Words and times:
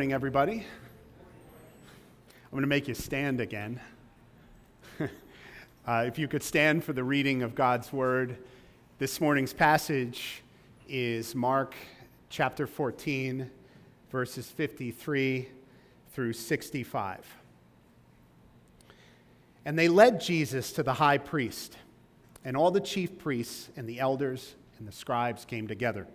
Morning, 0.00 0.14
everybody. 0.14 0.64
I'm 2.34 2.50
going 2.52 2.62
to 2.62 2.66
make 2.66 2.88
you 2.88 2.94
stand 2.94 3.38
again. 3.38 3.78
uh, 4.98 6.04
if 6.06 6.18
you 6.18 6.26
could 6.26 6.42
stand 6.42 6.82
for 6.84 6.94
the 6.94 7.04
reading 7.04 7.42
of 7.42 7.54
God's 7.54 7.92
word, 7.92 8.38
this 8.98 9.20
morning's 9.20 9.52
passage 9.52 10.42
is 10.88 11.34
Mark 11.34 11.74
chapter 12.30 12.66
14, 12.66 13.50
verses 14.10 14.48
53 14.48 15.50
through 16.14 16.32
65. 16.32 17.36
And 19.66 19.78
they 19.78 19.88
led 19.88 20.18
Jesus 20.18 20.72
to 20.72 20.82
the 20.82 20.94
high 20.94 21.18
priest, 21.18 21.76
and 22.42 22.56
all 22.56 22.70
the 22.70 22.80
chief 22.80 23.18
priests 23.18 23.68
and 23.76 23.86
the 23.86 24.00
elders 24.00 24.54
and 24.78 24.88
the 24.88 24.92
scribes 24.92 25.44
came 25.44 25.68
together. 25.68 26.06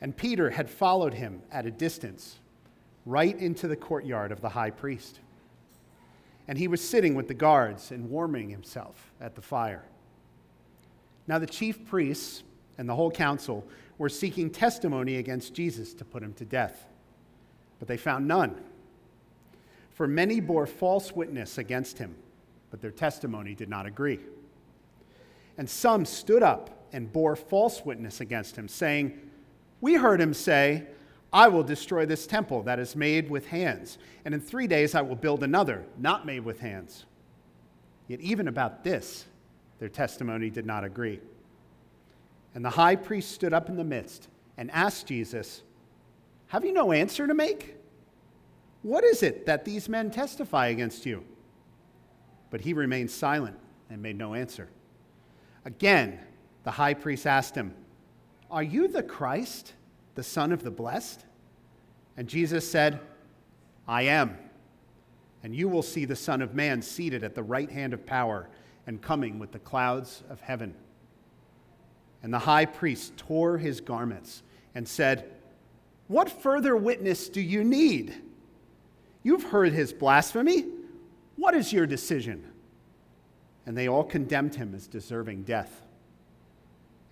And 0.00 0.16
Peter 0.16 0.50
had 0.50 0.68
followed 0.68 1.14
him 1.14 1.42
at 1.52 1.66
a 1.66 1.70
distance 1.70 2.39
right 3.06 3.36
into 3.38 3.68
the 3.68 3.76
courtyard 3.76 4.32
of 4.32 4.40
the 4.40 4.50
high 4.50 4.70
priest. 4.70 5.20
And 6.48 6.58
he 6.58 6.68
was 6.68 6.86
sitting 6.86 7.14
with 7.14 7.28
the 7.28 7.34
guards 7.34 7.90
and 7.90 8.10
warming 8.10 8.50
himself 8.50 9.12
at 9.20 9.34
the 9.34 9.42
fire. 9.42 9.84
Now, 11.26 11.38
the 11.38 11.46
chief 11.46 11.86
priests 11.86 12.42
and 12.76 12.88
the 12.88 12.94
whole 12.94 13.10
council 13.10 13.66
were 13.98 14.08
seeking 14.08 14.50
testimony 14.50 15.16
against 15.16 15.54
Jesus 15.54 15.94
to 15.94 16.04
put 16.04 16.22
him 16.22 16.32
to 16.34 16.44
death, 16.44 16.86
but 17.78 17.86
they 17.86 17.96
found 17.96 18.26
none. 18.26 18.60
For 19.90 20.08
many 20.08 20.40
bore 20.40 20.66
false 20.66 21.12
witness 21.12 21.58
against 21.58 21.98
him, 21.98 22.16
but 22.70 22.80
their 22.80 22.90
testimony 22.90 23.54
did 23.54 23.68
not 23.68 23.86
agree. 23.86 24.20
And 25.58 25.68
some 25.68 26.06
stood 26.06 26.42
up 26.42 26.88
and 26.92 27.12
bore 27.12 27.36
false 27.36 27.84
witness 27.84 28.20
against 28.20 28.56
him, 28.56 28.66
saying, 28.66 29.20
We 29.80 29.94
heard 29.94 30.20
him 30.20 30.32
say, 30.32 30.86
I 31.32 31.48
will 31.48 31.62
destroy 31.62 32.06
this 32.06 32.26
temple 32.26 32.62
that 32.64 32.78
is 32.78 32.96
made 32.96 33.30
with 33.30 33.46
hands, 33.46 33.98
and 34.24 34.34
in 34.34 34.40
three 34.40 34.66
days 34.66 34.94
I 34.94 35.02
will 35.02 35.16
build 35.16 35.42
another, 35.42 35.84
not 35.96 36.26
made 36.26 36.44
with 36.44 36.58
hands. 36.58 37.04
Yet, 38.08 38.20
even 38.20 38.48
about 38.48 38.82
this, 38.82 39.26
their 39.78 39.88
testimony 39.88 40.50
did 40.50 40.66
not 40.66 40.82
agree. 40.82 41.20
And 42.54 42.64
the 42.64 42.70
high 42.70 42.96
priest 42.96 43.30
stood 43.30 43.52
up 43.52 43.68
in 43.68 43.76
the 43.76 43.84
midst 43.84 44.28
and 44.56 44.70
asked 44.72 45.06
Jesus, 45.06 45.62
Have 46.48 46.64
you 46.64 46.72
no 46.72 46.90
answer 46.90 47.28
to 47.28 47.34
make? 47.34 47.76
What 48.82 49.04
is 49.04 49.22
it 49.22 49.46
that 49.46 49.64
these 49.64 49.88
men 49.88 50.10
testify 50.10 50.68
against 50.68 51.06
you? 51.06 51.24
But 52.50 52.62
he 52.62 52.72
remained 52.72 53.10
silent 53.10 53.56
and 53.88 54.02
made 54.02 54.18
no 54.18 54.34
answer. 54.34 54.68
Again, 55.64 56.18
the 56.64 56.72
high 56.72 56.94
priest 56.94 57.26
asked 57.26 57.54
him, 57.54 57.74
Are 58.50 58.62
you 58.62 58.88
the 58.88 59.04
Christ? 59.04 59.74
The 60.14 60.22
Son 60.22 60.52
of 60.52 60.62
the 60.62 60.70
Blessed? 60.70 61.24
And 62.16 62.28
Jesus 62.28 62.70
said, 62.70 63.00
I 63.88 64.02
am. 64.02 64.36
And 65.42 65.54
you 65.54 65.68
will 65.68 65.82
see 65.82 66.04
the 66.04 66.16
Son 66.16 66.42
of 66.42 66.54
Man 66.54 66.82
seated 66.82 67.24
at 67.24 67.34
the 67.34 67.42
right 67.42 67.70
hand 67.70 67.94
of 67.94 68.04
power 68.04 68.48
and 68.86 69.00
coming 69.00 69.38
with 69.38 69.52
the 69.52 69.58
clouds 69.58 70.22
of 70.28 70.40
heaven. 70.40 70.74
And 72.22 72.32
the 72.32 72.38
high 72.38 72.66
priest 72.66 73.16
tore 73.16 73.56
his 73.58 73.80
garments 73.80 74.42
and 74.74 74.86
said, 74.86 75.30
What 76.08 76.30
further 76.30 76.76
witness 76.76 77.28
do 77.28 77.40
you 77.40 77.64
need? 77.64 78.14
You've 79.22 79.44
heard 79.44 79.72
his 79.72 79.92
blasphemy. 79.92 80.66
What 81.36 81.54
is 81.54 81.72
your 81.72 81.86
decision? 81.86 82.44
And 83.66 83.76
they 83.76 83.88
all 83.88 84.04
condemned 84.04 84.54
him 84.54 84.74
as 84.74 84.86
deserving 84.86 85.44
death. 85.44 85.82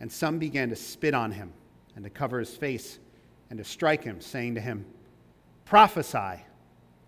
And 0.01 0.13
some 0.13 0.39
began 0.39 0.69
to 0.69 0.77
spit 0.77 1.15
on 1.15 1.33
him 1.33 1.53
and 1.99 2.05
to 2.05 2.11
cover 2.11 2.39
his 2.39 2.57
face 2.57 3.01
and 3.51 3.59
to 3.59 3.65
strike 3.65 4.05
him, 4.05 4.21
saying 4.21 4.55
to 4.55 4.61
him, 4.61 4.87
Prophesy. 5.65 6.45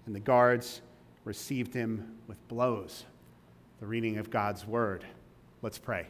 And 0.04 0.12
the 0.12 0.18
guards 0.18 0.82
received 1.24 1.72
him 1.72 2.16
with 2.26 2.36
blows. 2.48 3.04
The 3.78 3.86
reading 3.86 4.18
of 4.18 4.30
God's 4.30 4.66
word. 4.66 5.04
Let's 5.62 5.78
pray. 5.78 6.08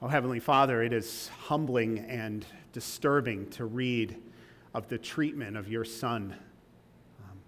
Oh, 0.00 0.06
Heavenly 0.06 0.38
Father, 0.38 0.80
it 0.80 0.92
is 0.92 1.32
humbling 1.46 1.98
and 1.98 2.46
disturbing 2.72 3.50
to 3.50 3.64
read 3.64 4.14
of 4.72 4.86
the 4.86 4.98
treatment 4.98 5.56
of 5.56 5.66
your 5.66 5.84
Son, 5.84 6.32
um, 7.24 7.38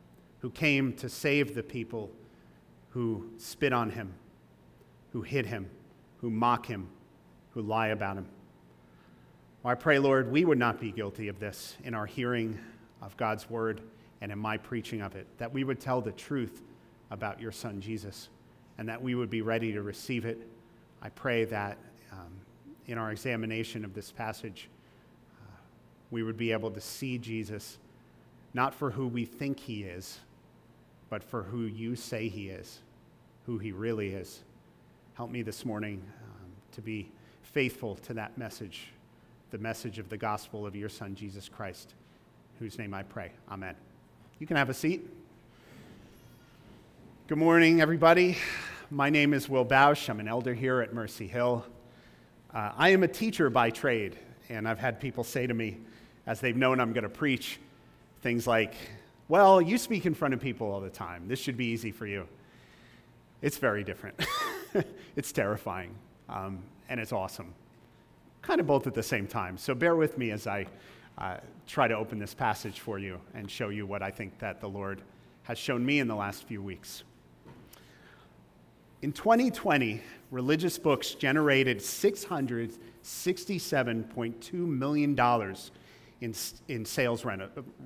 who 0.41 0.51
came 0.51 0.93
to 0.95 1.09
save 1.09 1.55
the 1.55 1.63
people 1.63 2.11
who 2.89 3.31
spit 3.39 3.73
on 3.73 3.91
him, 3.91 4.13
who 5.13 5.23
hit 5.23 5.47
him, 5.47 5.71
who 6.21 6.31
mock 6.31 6.67
him, 6.67 6.89
who 7.55 7.63
lie 7.63 7.89
about 7.89 8.17
him. 8.17 8.27
Well, 9.63 9.73
I 9.73 9.75
pray, 9.75 9.99
Lord, 9.99 10.33
we 10.33 10.47
would 10.47 10.57
not 10.57 10.81
be 10.81 10.91
guilty 10.91 11.29
of 11.29 11.39
this 11.39 11.77
in 11.85 11.93
our 11.93 12.07
hearing 12.07 12.59
of 13.03 13.15
God's 13.19 13.51
word 13.51 13.83
and 14.23 14.33
in 14.33 14.39
my 14.39 14.57
preaching 14.57 15.03
of 15.03 15.15
it, 15.17 15.27
that 15.37 15.53
we 15.53 15.65
would 15.65 15.79
tell 15.79 16.01
the 16.01 16.13
truth 16.13 16.63
about 17.11 17.43
your 17.43 17.53
son 17.53 17.79
Jesus 17.79 18.31
and 18.79 18.89
that 18.89 19.03
we 19.03 19.15
would 19.15 19.29
be 19.29 19.43
ready 19.43 19.71
to 19.73 19.83
receive 19.83 20.25
it. 20.25 20.49
I 21.03 21.11
pray 21.11 21.45
that 21.45 21.77
um, 22.11 22.33
in 22.87 22.97
our 22.97 23.13
examination 23.13 23.85
of 23.85 23.93
this 23.93 24.11
passage, 24.11 24.71
uh, 25.43 25.57
we 26.11 26.23
would 26.23 26.39
be 26.39 26.53
able 26.53 26.71
to 26.71 26.81
see 26.81 27.19
Jesus 27.19 27.77
not 28.55 28.75
for 28.75 28.91
who 28.91 29.09
we 29.09 29.27
think 29.27 29.61
he 29.61 29.83
is, 29.83 30.21
but 31.11 31.23
for 31.23 31.43
who 31.43 31.65
you 31.65 31.97
say 31.97 32.29
he 32.29 32.49
is, 32.49 32.79
who 33.45 33.59
he 33.59 33.73
really 33.73 34.15
is. 34.15 34.41
Help 35.13 35.31
me 35.31 35.43
this 35.43 35.67
morning 35.67 36.03
um, 36.25 36.47
to 36.73 36.81
be 36.81 37.11
faithful 37.43 37.97
to 37.97 38.15
that 38.15 38.39
message 38.39 38.89
the 39.51 39.59
message 39.59 39.99
of 39.99 40.09
the 40.09 40.17
gospel 40.17 40.65
of 40.65 40.77
your 40.77 40.89
Son, 40.89 41.17
Jesus 41.17 41.49
Christ, 41.49 41.95
whose 42.61 42.79
name 42.79 42.95
I 42.95 43.03
pray. 43.03 43.33
Amen. 43.51 43.75
You 44.39 44.47
can 44.47 44.57
have 44.57 44.71
a 44.71 44.75
seat. 44.75 45.09
Good 47.27 47.39
morning, 47.39 47.81
everybody. 47.81 48.37
My 48.93 49.11
name 49.11 49.35
is 49.35 49.49
Will 49.49 49.65
Bausch. 49.67 50.09
I'm 50.09 50.21
an 50.21 50.29
elder 50.29 50.55
here 50.55 50.81
at 50.81 50.95
Mercy 50.95 51.27
Hill. 51.27 51.65
Uh, 52.55 52.71
I 52.77 52.91
am 52.91 53.03
a 53.03 53.09
teacher 53.09 53.51
by 53.51 53.71
trade, 53.71 54.17
and 54.49 54.69
I've 54.69 54.79
had 54.79 55.01
people 55.01 55.25
say 55.25 55.49
to 55.49 55.55
me, 55.55 55.79
as 56.27 56.41
they've 56.41 56.57
known 56.57 56.79
I'm 56.79 56.93
going 56.93 57.03
to 57.03 57.09
preach, 57.09 57.59
things 58.23 58.47
like, 58.47 58.75
Well, 59.29 59.61
you 59.61 59.79
speak 59.79 60.07
in 60.07 60.15
front 60.15 60.33
of 60.33 60.41
people 60.41 60.71
all 60.71 60.81
the 60.81 60.91
time. 60.91 61.27
This 61.27 61.41
should 61.41 61.57
be 61.57 61.67
easy 61.67 61.91
for 61.91 62.07
you. 62.07 62.29
It's 63.43 63.59
very 63.59 63.83
different. 63.83 64.25
it's 65.17 65.33
terrifying, 65.33 65.97
um, 66.29 66.63
and 66.89 67.01
it's 67.01 67.13
awesome 67.13 67.53
kind 68.43 68.61
of 68.61 68.67
both 68.67 68.87
at 68.87 68.95
the 68.95 69.03
same 69.03 69.27
time. 69.27 69.59
So 69.59 69.75
bear 69.75 69.97
with 69.97 70.19
me 70.19 70.31
as 70.31 70.47
I 70.47 70.67
uh, 71.19 71.39
try 71.67 71.89
to 71.89 71.95
open 71.95 72.19
this 72.19 72.35
passage 72.35 72.81
for 72.81 72.99
you 72.99 73.21
and 73.35 73.51
show 73.51 73.69
you 73.69 73.87
what 73.87 74.03
I 74.03 74.11
think 74.11 74.39
that 74.39 74.61
the 74.61 74.69
Lord 74.69 75.03
has 75.43 75.59
shown 75.59 75.85
me 75.85 75.99
in 75.99 76.09
the 76.09 76.15
last 76.15 76.45
few 76.45 76.63
weeks. 76.63 77.03
In 79.03 79.13
2020, 79.13 80.01
religious 80.31 80.79
books 80.79 81.15
generated 81.15 81.79
$667.2 81.79 84.53
million 84.53 85.19
in, 86.21 86.35
in 86.69 86.85
sales 86.85 87.25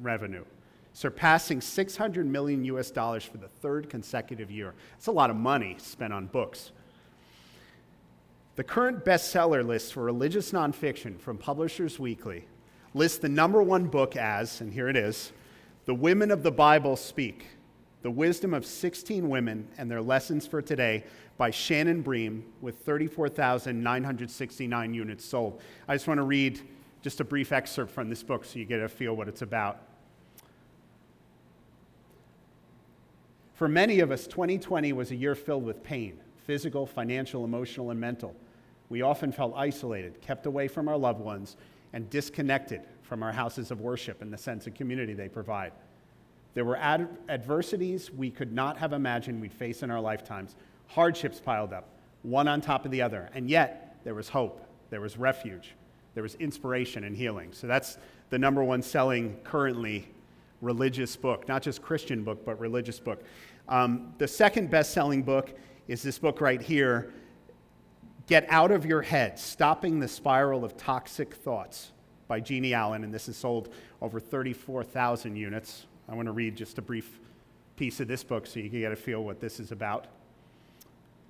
revenue, 0.00 0.44
surpassing 0.92 1.60
600 1.60 2.26
million 2.26 2.64
US 2.64 2.90
dollars 2.90 3.22
for 3.24 3.36
the 3.38 3.46
third 3.46 3.88
consecutive 3.88 4.50
year. 4.50 4.74
That's 4.92 5.06
a 5.06 5.12
lot 5.12 5.30
of 5.30 5.36
money 5.36 5.76
spent 5.78 6.12
on 6.12 6.26
books. 6.26 6.72
The 8.56 8.64
current 8.64 9.04
bestseller 9.04 9.66
list 9.66 9.92
for 9.92 10.04
religious 10.04 10.52
nonfiction 10.52 11.18
from 11.18 11.38
Publishers 11.38 11.98
Weekly 11.98 12.46
lists 12.94 13.18
the 13.18 13.28
number 13.28 13.60
one 13.60 13.88
book 13.88 14.16
as, 14.16 14.60
and 14.60 14.72
here 14.72 14.88
it 14.88 14.96
is, 14.96 15.32
The 15.86 15.94
Women 15.94 16.30
of 16.30 16.44
the 16.44 16.52
Bible 16.52 16.94
Speak 16.94 17.46
The 18.02 18.12
Wisdom 18.12 18.54
of 18.54 18.64
16 18.64 19.28
Women 19.28 19.66
and 19.76 19.90
Their 19.90 20.02
Lessons 20.02 20.46
for 20.46 20.62
Today 20.62 21.02
by 21.36 21.50
Shannon 21.50 22.00
Bream, 22.00 22.44
with 22.60 22.78
34,969 22.84 24.94
units 24.94 25.24
sold. 25.24 25.60
I 25.88 25.96
just 25.96 26.06
want 26.06 26.18
to 26.18 26.24
read 26.24 26.60
just 27.02 27.18
a 27.18 27.24
brief 27.24 27.50
excerpt 27.50 27.90
from 27.90 28.08
this 28.08 28.22
book 28.22 28.44
so 28.44 28.60
you 28.60 28.66
get 28.66 28.78
a 28.78 28.88
feel 28.88 29.16
what 29.16 29.26
it's 29.26 29.42
about. 29.42 29.82
For 33.54 33.66
many 33.66 33.98
of 33.98 34.12
us, 34.12 34.28
2020 34.28 34.92
was 34.92 35.10
a 35.10 35.16
year 35.16 35.34
filled 35.34 35.64
with 35.64 35.82
pain 35.82 36.20
physical, 36.44 36.86
financial, 36.86 37.44
emotional, 37.44 37.90
and 37.90 37.98
mental 37.98 38.36
we 38.88 39.02
often 39.02 39.32
felt 39.32 39.54
isolated, 39.56 40.20
kept 40.20 40.46
away 40.46 40.68
from 40.68 40.88
our 40.88 40.96
loved 40.96 41.20
ones, 41.20 41.56
and 41.92 42.08
disconnected 42.10 42.82
from 43.02 43.22
our 43.22 43.32
houses 43.32 43.70
of 43.70 43.80
worship 43.80 44.22
and 44.22 44.32
the 44.32 44.38
sense 44.38 44.66
of 44.66 44.74
community 44.74 45.14
they 45.14 45.28
provide. 45.28 45.72
There 46.54 46.64
were 46.64 46.76
ad- 46.76 47.08
adversities 47.28 48.10
we 48.10 48.30
could 48.30 48.52
not 48.52 48.78
have 48.78 48.92
imagined 48.92 49.40
we'd 49.40 49.52
face 49.52 49.82
in 49.82 49.90
our 49.90 50.00
lifetimes, 50.00 50.56
hardships 50.88 51.40
piled 51.40 51.72
up, 51.72 51.88
one 52.22 52.48
on 52.48 52.60
top 52.60 52.84
of 52.84 52.90
the 52.90 53.02
other, 53.02 53.30
and 53.34 53.48
yet 53.48 53.96
there 54.04 54.14
was 54.14 54.28
hope, 54.28 54.64
there 54.90 55.00
was 55.00 55.16
refuge, 55.16 55.74
there 56.14 56.22
was 56.22 56.34
inspiration 56.36 57.04
and 57.04 57.16
healing. 57.16 57.52
So 57.52 57.66
that's 57.66 57.98
the 58.30 58.38
number 58.38 58.62
one 58.62 58.82
selling 58.82 59.36
currently 59.44 60.08
religious 60.60 61.16
book, 61.16 61.46
not 61.48 61.62
just 61.62 61.82
Christian 61.82 62.24
book, 62.24 62.44
but 62.44 62.58
religious 62.58 62.98
book. 62.98 63.22
Um, 63.68 64.14
the 64.18 64.28
second 64.28 64.70
best 64.70 64.92
selling 64.92 65.22
book 65.22 65.52
is 65.88 66.02
this 66.02 66.18
book 66.18 66.40
right 66.40 66.62
here 66.62 67.12
Get 68.26 68.46
out 68.48 68.70
of 68.70 68.86
your 68.86 69.02
head, 69.02 69.38
stopping 69.38 70.00
the 70.00 70.08
spiral 70.08 70.64
of 70.64 70.78
toxic 70.78 71.34
thoughts 71.34 71.92
by 72.26 72.40
Jeannie 72.40 72.72
Allen, 72.72 73.04
and 73.04 73.12
this 73.12 73.26
has 73.26 73.36
sold 73.36 73.68
over 74.00 74.18
34,000 74.18 75.36
units. 75.36 75.84
I 76.08 76.14
want 76.14 76.26
to 76.26 76.32
read 76.32 76.56
just 76.56 76.78
a 76.78 76.82
brief 76.82 77.20
piece 77.76 78.00
of 78.00 78.08
this 78.08 78.24
book 78.24 78.46
so 78.46 78.60
you 78.60 78.70
can 78.70 78.80
get 78.80 78.92
a 78.92 78.96
feel 78.96 79.22
what 79.22 79.40
this 79.40 79.60
is 79.60 79.72
about. 79.72 80.06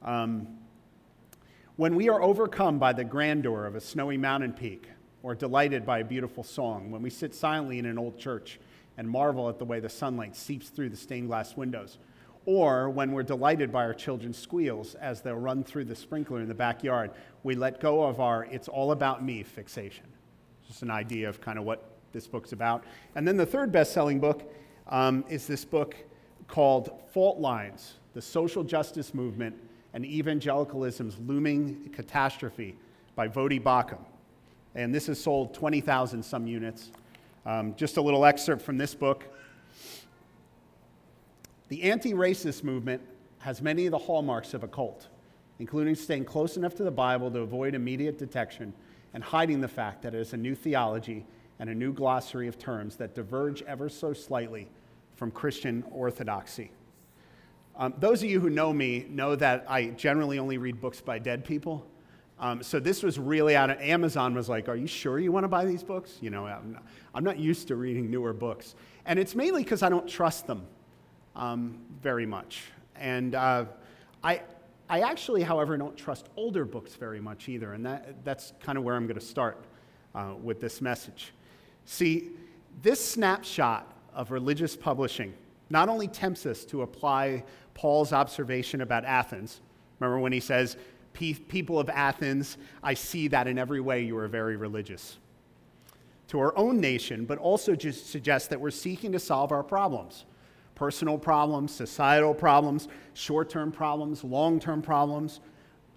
Um, 0.03 0.59
when 1.77 1.97
we 1.97 2.09
are 2.09 2.23
overcome 2.23 2.79
by 2.79 2.93
the 2.93 3.03
grandeur 3.03 3.67
of 3.67 3.75
a 3.75 3.81
snowy 3.81 4.17
mountain 4.17 4.53
peak, 4.53 4.89
or 5.25 5.35
delighted 5.35 5.85
by 5.85 5.99
a 5.99 6.05
beautiful 6.05 6.45
song, 6.45 6.93
when 6.93 7.03
we 7.03 7.11
sit 7.11 7.35
silently 7.35 7.81
in 7.81 7.87
an 7.87 7.99
old 7.99 8.19
church 8.19 8.61
and 8.99 9.09
marvel 9.11 9.49
at 9.49 9.59
the 9.59 9.65
way 9.65 9.81
the 9.81 9.89
sunlight 9.89 10.37
seeps 10.37 10.69
through 10.69 10.91
the 10.91 10.97
stained 10.97 11.27
glass 11.27 11.57
windows, 11.57 11.99
or 12.47 12.91
when 12.91 13.13
we're 13.13 13.23
delighted 13.23 13.73
by 13.73 13.85
our 13.85 13.95
children's 13.95 14.39
squeals 14.39 14.95
as 14.97 15.21
they'll 15.21 15.35
run 15.35 15.65
through 15.65 15.85
the 15.85 15.97
sprinkler 15.97 16.41
in 16.41 16.49
the 16.49 16.55
backyard, 16.55 17.11
we 17.43 17.55
let 17.55 17.81
go 17.81 18.03
of 18.03 18.21
our 18.21 18.45
it's 18.51 18.69
all 18.69 18.93
about 18.93 19.25
me 19.25 19.43
fixation. 19.43 20.07
Just 20.67 20.83
an 20.83 20.91
idea 20.91 21.29
of 21.29 21.41
kind 21.41 21.59
of 21.59 21.65
what 21.65 21.91
this 22.13 22.27
book's 22.27 22.53
about. 22.53 22.85
And 23.15 23.27
then 23.27 23.37
the 23.37 23.47
third 23.47 23.73
best 23.73 23.93
selling 23.93 24.21
book 24.21 24.51
um, 24.89 25.25
is 25.29 25.47
this 25.47 25.65
book 25.65 25.97
called 26.49 27.03
Fault 27.13 27.39
Lines 27.39 27.95
The 28.15 28.23
Social 28.23 28.63
Justice 28.63 29.15
Movement 29.15 29.57
and 29.93 30.05
Evangelicalism's 30.05 31.19
Looming 31.21 31.91
Catastrophe 31.95 32.77
by 33.15 33.29
Voddie 33.29 33.63
Baucham. 33.63 34.05
And 34.75 34.95
this 34.95 35.07
has 35.07 35.21
sold 35.21 35.55
20,000 35.55 36.23
some 36.23 36.47
units. 36.47 36.91
Um, 37.47 37.75
just 37.77 37.97
a 37.97 38.03
little 38.03 38.25
excerpt 38.25 38.63
from 38.63 38.79
this 38.79 38.95
book. 38.95 39.25
The 41.75 41.83
anti 41.91 42.13
racist 42.13 42.63
movement 42.63 43.03
has 43.39 43.61
many 43.61 43.87
of 43.87 43.91
the 43.91 43.99
hallmarks 43.99 44.55
of 44.55 44.63
a 44.63 44.69
cult, 44.69 45.09
including 45.59 45.97
staying 45.97 46.25
close 46.25 46.57
enough 46.57 46.77
to 46.77 46.85
the 46.85 46.91
Bible 46.93 47.33
to 47.33 47.41
avoid 47.41 47.75
immediate 47.75 48.17
detection 48.17 48.73
and 49.13 49.25
hiding 49.25 49.61
the 49.61 49.67
fact 49.67 50.03
that 50.03 50.15
it 50.15 50.21
is 50.21 50.35
a 50.35 50.37
new 50.37 50.55
theology 50.55 51.27
and 51.59 51.69
a 51.69 51.75
new 51.75 51.93
glossary 51.93 52.47
of 52.47 52.61
terms 52.61 52.95
that 52.99 53.17
diverge 53.17 53.61
ever 53.63 53.89
so 53.89 54.13
slightly 54.13 54.69
from 55.17 55.33
Christian 55.33 55.83
orthodoxy. 55.91 56.71
Um, 57.75 57.93
those 57.99 58.23
of 58.23 58.31
you 58.31 58.39
who 58.39 58.51
know 58.51 58.73
me 58.73 59.07
know 59.09 59.35
that 59.35 59.65
I 59.69 59.87
generally 59.87 60.39
only 60.39 60.59
read 60.59 60.81
books 60.81 61.01
by 61.01 61.19
dead 61.19 61.45
people. 61.45 61.85
Um, 62.39 62.63
so 62.63 62.79
this 62.79 63.03
was 63.03 63.19
really 63.19 63.57
out 63.57 63.71
of 63.71 63.81
Amazon 63.81 64.33
was 64.33 64.49
like, 64.49 64.69
are 64.69 64.77
you 64.77 64.87
sure 64.87 65.19
you 65.19 65.33
want 65.33 65.43
to 65.43 65.49
buy 65.49 65.65
these 65.65 65.83
books? 65.83 66.19
You 66.21 66.31
know, 66.31 66.47
I'm 66.47 66.75
not, 66.75 66.85
I'm 67.17 67.25
not 67.25 67.41
used 67.41 67.67
to 67.67 67.75
reading 67.75 68.13
newer 68.13 68.33
books. 68.33 68.77
And 69.07 69.19
it's 69.19 69.35
mainly 69.35 69.65
because 69.65 69.83
I 69.83 69.89
don't 69.89 70.09
trust 70.09 70.47
them 70.47 70.69
um, 71.37 71.79
very 72.03 72.27
much. 72.27 72.65
And 72.97 73.35
uh, 73.35 73.67
I, 74.23 74.43
I 74.89 75.01
actually, 75.01 75.43
however, 75.43 75.77
don't 75.77 75.97
trust 75.97 76.29
older 76.37 76.65
books 76.65 76.95
very 76.95 77.21
much 77.21 77.49
either. 77.49 77.73
And 77.73 77.85
that, 77.87 78.25
that's 78.25 78.53
kind 78.61 78.79
of 78.79 78.85
where 78.85 78.95
I'm 78.95 79.07
going 79.07 79.19
to 79.19 79.25
start 79.25 79.65
uh, 80.15 80.35
with 80.43 80.61
this 80.61 80.81
message. 80.81 81.33
See, 81.85 82.31
this 82.83 83.05
snapshot 83.05 83.93
of 84.15 84.31
religious 84.31 84.77
publishing 84.77 85.35
not 85.71 85.89
only 85.89 86.07
tempts 86.07 86.47
us 86.47 86.65
to 86.67 86.83
apply 86.83 87.43
Paul's 87.75 88.13
observation 88.13 88.81
about 88.81 89.05
Athens. 89.05 89.61
Remember 89.99 90.21
when 90.21 90.33
he 90.33 90.41
says, 90.41 90.77
People 91.13 91.79
of 91.79 91.89
Athens, 91.91 92.59
I 92.83 92.95
see 92.95 93.29
that 93.29 93.47
in 93.47 93.57
every 93.57 93.81
way 93.81 94.03
you 94.03 94.17
are 94.17 94.29
very 94.29 94.57
religious. 94.57 95.19
To 96.29 96.41
our 96.41 96.57
own 96.59 96.81
nation, 96.81 97.25
but 97.25 97.39
also 97.39 97.77
just 97.77 98.11
suggests 98.11 98.49
that 98.49 98.61
we're 98.61 98.71
seeking 98.71 99.13
to 99.13 99.21
solve 99.21 99.53
our 99.53 99.63
problems 99.63 100.25
personal 100.75 101.17
problems, 101.19 101.75
societal 101.75 102.35
problems, 102.35 102.89
short 103.15 103.49
term 103.49 103.73
problems, 103.73 104.23
long 104.25 104.61
term 104.61 104.83
problems, 104.83 105.41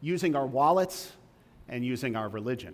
using 0.02 0.36
our 0.36 0.46
wallets 0.46 1.14
and 1.70 1.86
using 1.86 2.16
our 2.16 2.30
religion. 2.30 2.74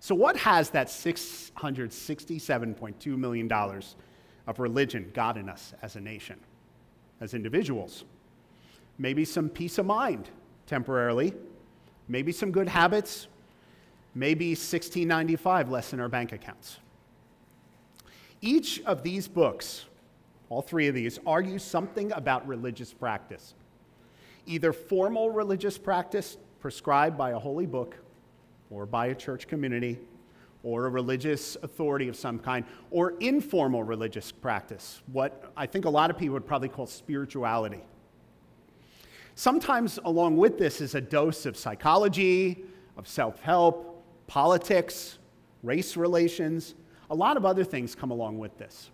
So, 0.00 0.12
what 0.14 0.36
has 0.36 0.68
that 0.70 0.86
$667.2 0.88 3.06
million 3.16 3.50
of 3.50 4.58
religion 4.58 5.10
got 5.14 5.36
in 5.38 5.48
us 5.48 5.72
as 5.80 5.96
a 5.96 6.00
nation, 6.00 6.38
as 7.20 7.32
individuals? 7.32 8.04
Maybe 8.98 9.24
some 9.24 9.48
peace 9.48 9.78
of 9.78 9.86
mind 9.86 10.28
temporarily, 10.66 11.32
maybe 12.06 12.32
some 12.32 12.52
good 12.52 12.68
habits, 12.68 13.28
maybe 14.14 14.50
1695 14.50 15.70
less 15.70 15.94
in 15.94 16.00
our 16.00 16.10
bank 16.10 16.32
accounts. 16.32 16.80
Each 18.40 18.80
of 18.82 19.02
these 19.02 19.26
books 19.26 19.86
all 20.54 20.62
three 20.62 20.86
of 20.86 20.94
these, 20.94 21.18
argue 21.26 21.58
something 21.58 22.12
about 22.12 22.46
religious 22.46 22.92
practice. 22.92 23.54
Either 24.46 24.72
formal 24.72 25.28
religious 25.28 25.76
practice 25.76 26.36
prescribed 26.60 27.18
by 27.18 27.30
a 27.30 27.38
holy 27.38 27.66
book 27.66 27.96
or 28.70 28.86
by 28.86 29.06
a 29.06 29.16
church 29.16 29.48
community 29.48 29.98
or 30.62 30.86
a 30.86 30.88
religious 30.88 31.56
authority 31.64 32.06
of 32.06 32.14
some 32.14 32.38
kind, 32.38 32.64
or 32.92 33.14
informal 33.18 33.82
religious 33.82 34.30
practice, 34.30 35.02
what 35.12 35.52
I 35.56 35.66
think 35.66 35.86
a 35.86 35.90
lot 35.90 36.08
of 36.08 36.16
people 36.16 36.34
would 36.34 36.46
probably 36.46 36.68
call 36.68 36.86
spirituality. 36.86 37.82
Sometimes, 39.34 39.98
along 40.04 40.36
with 40.36 40.56
this, 40.56 40.80
is 40.80 40.94
a 40.94 41.00
dose 41.00 41.46
of 41.46 41.56
psychology, 41.56 42.64
of 42.96 43.08
self 43.08 43.40
help, 43.40 44.04
politics, 44.28 45.18
race 45.64 45.96
relations. 45.96 46.76
A 47.10 47.14
lot 47.14 47.36
of 47.36 47.44
other 47.44 47.64
things 47.64 47.96
come 47.96 48.12
along 48.12 48.38
with 48.38 48.56
this. 48.56 48.90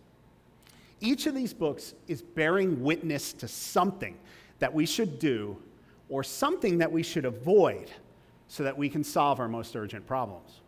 Each 1.00 1.26
of 1.26 1.34
these 1.34 1.54
books 1.54 1.94
is 2.06 2.22
bearing 2.22 2.82
witness 2.82 3.32
to 3.34 3.48
something 3.48 4.18
that 4.58 4.72
we 4.72 4.84
should 4.86 5.18
do 5.18 5.56
or 6.08 6.22
something 6.22 6.78
that 6.78 6.92
we 6.92 7.02
should 7.02 7.24
avoid 7.24 7.90
so 8.48 8.64
that 8.64 8.76
we 8.76 8.88
can 8.88 9.02
solve 9.02 9.40
our 9.40 9.48
most 9.48 9.74
urgent 9.76 10.06
problems. 10.06 10.60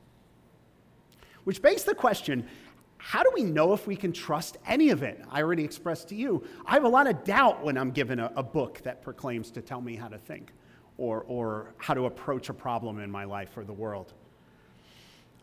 Which 1.44 1.60
begs 1.60 1.84
the 1.84 1.94
question 1.94 2.46
how 3.04 3.24
do 3.24 3.32
we 3.34 3.42
know 3.42 3.72
if 3.72 3.88
we 3.88 3.96
can 3.96 4.12
trust 4.12 4.58
any 4.64 4.90
of 4.90 5.02
it? 5.02 5.20
I 5.28 5.42
already 5.42 5.64
expressed 5.64 6.08
to 6.10 6.14
you, 6.14 6.44
I 6.64 6.74
have 6.74 6.84
a 6.84 6.88
lot 6.88 7.08
of 7.08 7.24
doubt 7.24 7.64
when 7.64 7.76
I'm 7.76 7.90
given 7.90 8.20
a, 8.20 8.32
a 8.36 8.44
book 8.44 8.80
that 8.84 9.02
proclaims 9.02 9.50
to 9.50 9.60
tell 9.60 9.80
me 9.80 9.96
how 9.96 10.06
to 10.06 10.18
think 10.18 10.52
or, 10.98 11.24
or 11.26 11.74
how 11.78 11.94
to 11.94 12.06
approach 12.06 12.48
a 12.48 12.54
problem 12.54 13.00
in 13.00 13.10
my 13.10 13.24
life 13.24 13.56
or 13.56 13.64
the 13.64 13.72
world. 13.72 14.12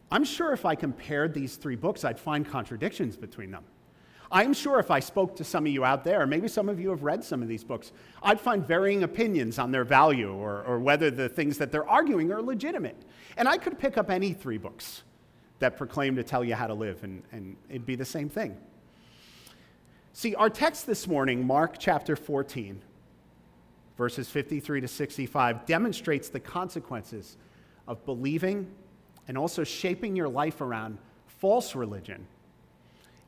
I'm 0.10 0.24
sure 0.24 0.54
if 0.54 0.64
I 0.64 0.74
compared 0.74 1.34
these 1.34 1.58
three 1.58 1.76
books, 1.76 2.06
I'd 2.06 2.18
find 2.18 2.50
contradictions 2.50 3.18
between 3.18 3.52
them. 3.52 3.66
I'm 4.32 4.54
sure 4.54 4.80
if 4.80 4.92
I 4.92 5.00
spoke 5.00 5.36
to 5.38 5.44
some 5.44 5.66
of 5.66 5.72
you 5.72 5.84
out 5.84 6.04
there, 6.04 6.28
maybe 6.28 6.48
some 6.48 6.70
of 6.70 6.80
you 6.80 6.90
have 6.90 7.04
read 7.04 7.24
some 7.24 7.42
of 7.42 7.48
these 7.48 7.64
books, 7.64 7.92
I'd 8.22 8.40
find 8.40 8.66
varying 8.66 9.04
opinions 9.04 9.58
on 9.58 9.72
their 9.72 9.84
value 9.84 10.32
or, 10.32 10.64
or 10.64 10.80
whether 10.80 11.10
the 11.10 11.28
things 11.28 11.58
that 11.58 11.72
they're 11.72 11.90
arguing 11.90 12.32
are 12.32 12.42
legitimate. 12.42 12.98
And 13.38 13.48
I 13.48 13.58
could 13.58 13.80
pick 13.80 13.98
up 13.98 14.12
any 14.12 14.34
three 14.34 14.60
books 14.60 15.02
that 15.58 15.78
proclaim 15.78 16.16
to 16.16 16.24
tell 16.24 16.44
you 16.44 16.54
how 16.54 16.68
to 16.68 16.74
live, 16.74 17.04
and, 17.04 17.24
and 17.32 17.56
it'd 17.70 17.86
be 17.86 17.96
the 17.96 18.06
same 18.06 18.30
thing. 18.30 18.56
See, 20.14 20.36
our 20.36 20.50
text 20.50 20.86
this 20.86 21.08
morning, 21.08 21.46
Mark 21.46 21.78
chapter 21.80 22.16
14, 22.16 22.82
verses 23.98 24.30
53 24.30 24.82
to 24.82 24.88
65, 24.88 25.66
demonstrates 25.66 26.30
the 26.30 26.40
consequences 26.40 27.36
of 27.88 28.06
believing 28.06 28.70
and 29.28 29.38
also 29.38 29.64
shaping 29.64 30.16
your 30.16 30.30
life 30.30 30.62
around 30.62 31.00
false 31.28 31.76
religion 31.76 32.28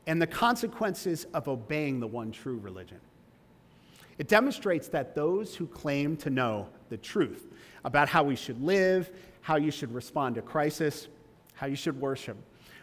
and 0.06 0.20
the 0.20 0.26
consequences 0.26 1.26
of 1.32 1.48
obeying 1.48 2.00
the 2.00 2.06
one 2.06 2.32
true 2.32 2.58
religion. 2.58 2.98
It 4.18 4.28
demonstrates 4.28 4.88
that 4.88 5.14
those 5.14 5.54
who 5.54 5.66
claim 5.66 6.16
to 6.18 6.30
know 6.30 6.68
the 6.88 6.96
truth 6.96 7.46
about 7.84 8.08
how 8.08 8.22
we 8.22 8.36
should 8.36 8.62
live, 8.62 9.10
how 9.40 9.56
you 9.56 9.70
should 9.70 9.92
respond 9.94 10.34
to 10.36 10.42
crisis, 10.42 11.08
how 11.54 11.66
you 11.66 11.76
should 11.76 12.00
worship, 12.00 12.36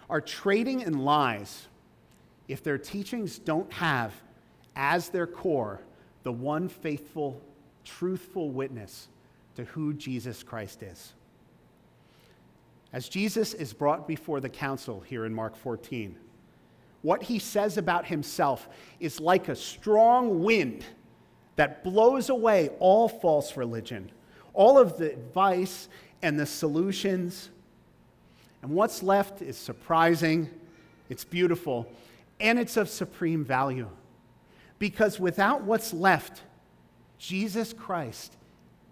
are 0.09 0.21
trading 0.21 0.81
in 0.81 0.99
lies 0.99 1.67
if 2.47 2.63
their 2.63 2.77
teachings 2.77 3.37
don't 3.37 3.71
have 3.73 4.13
as 4.75 5.09
their 5.09 5.27
core 5.27 5.81
the 6.23 6.31
one 6.31 6.67
faithful, 6.67 7.41
truthful 7.85 8.49
witness 8.49 9.07
to 9.55 9.65
who 9.65 9.93
Jesus 9.93 10.43
Christ 10.43 10.83
is. 10.83 11.13
As 12.91 13.07
Jesus 13.07 13.53
is 13.53 13.71
brought 13.71 14.07
before 14.07 14.39
the 14.39 14.49
council 14.49 14.99
here 15.01 15.25
in 15.25 15.33
Mark 15.33 15.55
14, 15.55 16.15
what 17.01 17.23
he 17.23 17.39
says 17.39 17.77
about 17.77 18.05
himself 18.05 18.67
is 18.99 19.19
like 19.19 19.47
a 19.47 19.55
strong 19.55 20.43
wind 20.43 20.83
that 21.55 21.83
blows 21.83 22.29
away 22.29 22.69
all 22.79 23.07
false 23.07 23.55
religion, 23.57 24.11
all 24.53 24.77
of 24.77 24.97
the 24.97 25.11
advice 25.11 25.87
and 26.21 26.39
the 26.39 26.45
solutions. 26.45 27.49
And 28.61 28.71
what's 28.71 29.01
left 29.01 29.41
is 29.41 29.57
surprising, 29.57 30.49
it's 31.09 31.23
beautiful, 31.23 31.91
and 32.39 32.59
it's 32.59 32.77
of 32.77 32.89
supreme 32.89 33.43
value. 33.45 33.89
Because 34.77 35.19
without 35.19 35.63
what's 35.63 35.93
left, 35.93 36.41
Jesus 37.17 37.73
Christ 37.73 38.35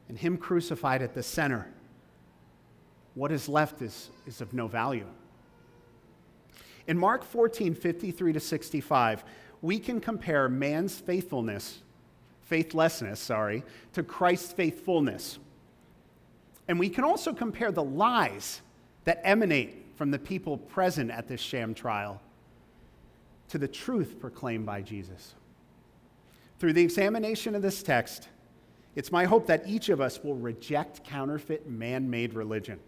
and 0.09 0.17
Him 0.17 0.37
crucified 0.37 1.01
at 1.01 1.13
the 1.13 1.23
center, 1.23 1.67
what 3.15 3.31
is 3.31 3.49
left 3.49 3.81
is, 3.81 4.09
is 4.25 4.41
of 4.41 4.53
no 4.53 4.67
value. 4.67 5.07
In 6.88 6.98
Mark 6.98 7.24
14, 7.24 7.75
53 7.75 8.34
to 8.34 8.39
65, 8.39 9.25
we 9.62 9.77
can 9.77 10.00
compare 10.00 10.48
man's 10.48 10.98
faithfulness, 10.98 11.79
faithlessness, 12.44 13.20
sorry, 13.20 13.63
to 13.94 14.03
Christ's 14.03 14.53
faithfulness. 14.53 15.39
And 16.67 16.79
we 16.79 16.89
can 16.89 17.03
also 17.03 17.34
compare 17.34 17.72
the 17.72 17.84
lies 17.84 18.62
that 19.03 19.22
emanate 19.24 19.86
from 19.96 20.12
the 20.12 20.20
people 20.20 20.58
present 20.58 21.12
at 21.12 21.27
this 21.27 21.41
sham 21.41 21.74
trial 21.74 22.22
to 23.50 23.58
the 23.58 23.67
truth 23.67 24.20
proclaimed 24.20 24.65
by 24.65 24.82
Jesus. 24.82 25.36
Through 26.60 26.74
the 26.74 26.84
examination 26.84 27.56
of 27.56 27.62
this 27.62 27.84
text, 27.84 28.29
it's 28.96 29.12
my 29.12 29.25
hope 29.25 29.48
that 29.48 29.67
each 29.67 29.89
of 29.89 30.01
us 30.01 30.24
will 30.24 30.36
reject 30.36 31.03
counterfeit 31.03 31.70
man 31.70 32.10
made 32.10 32.34
religion 32.34 32.79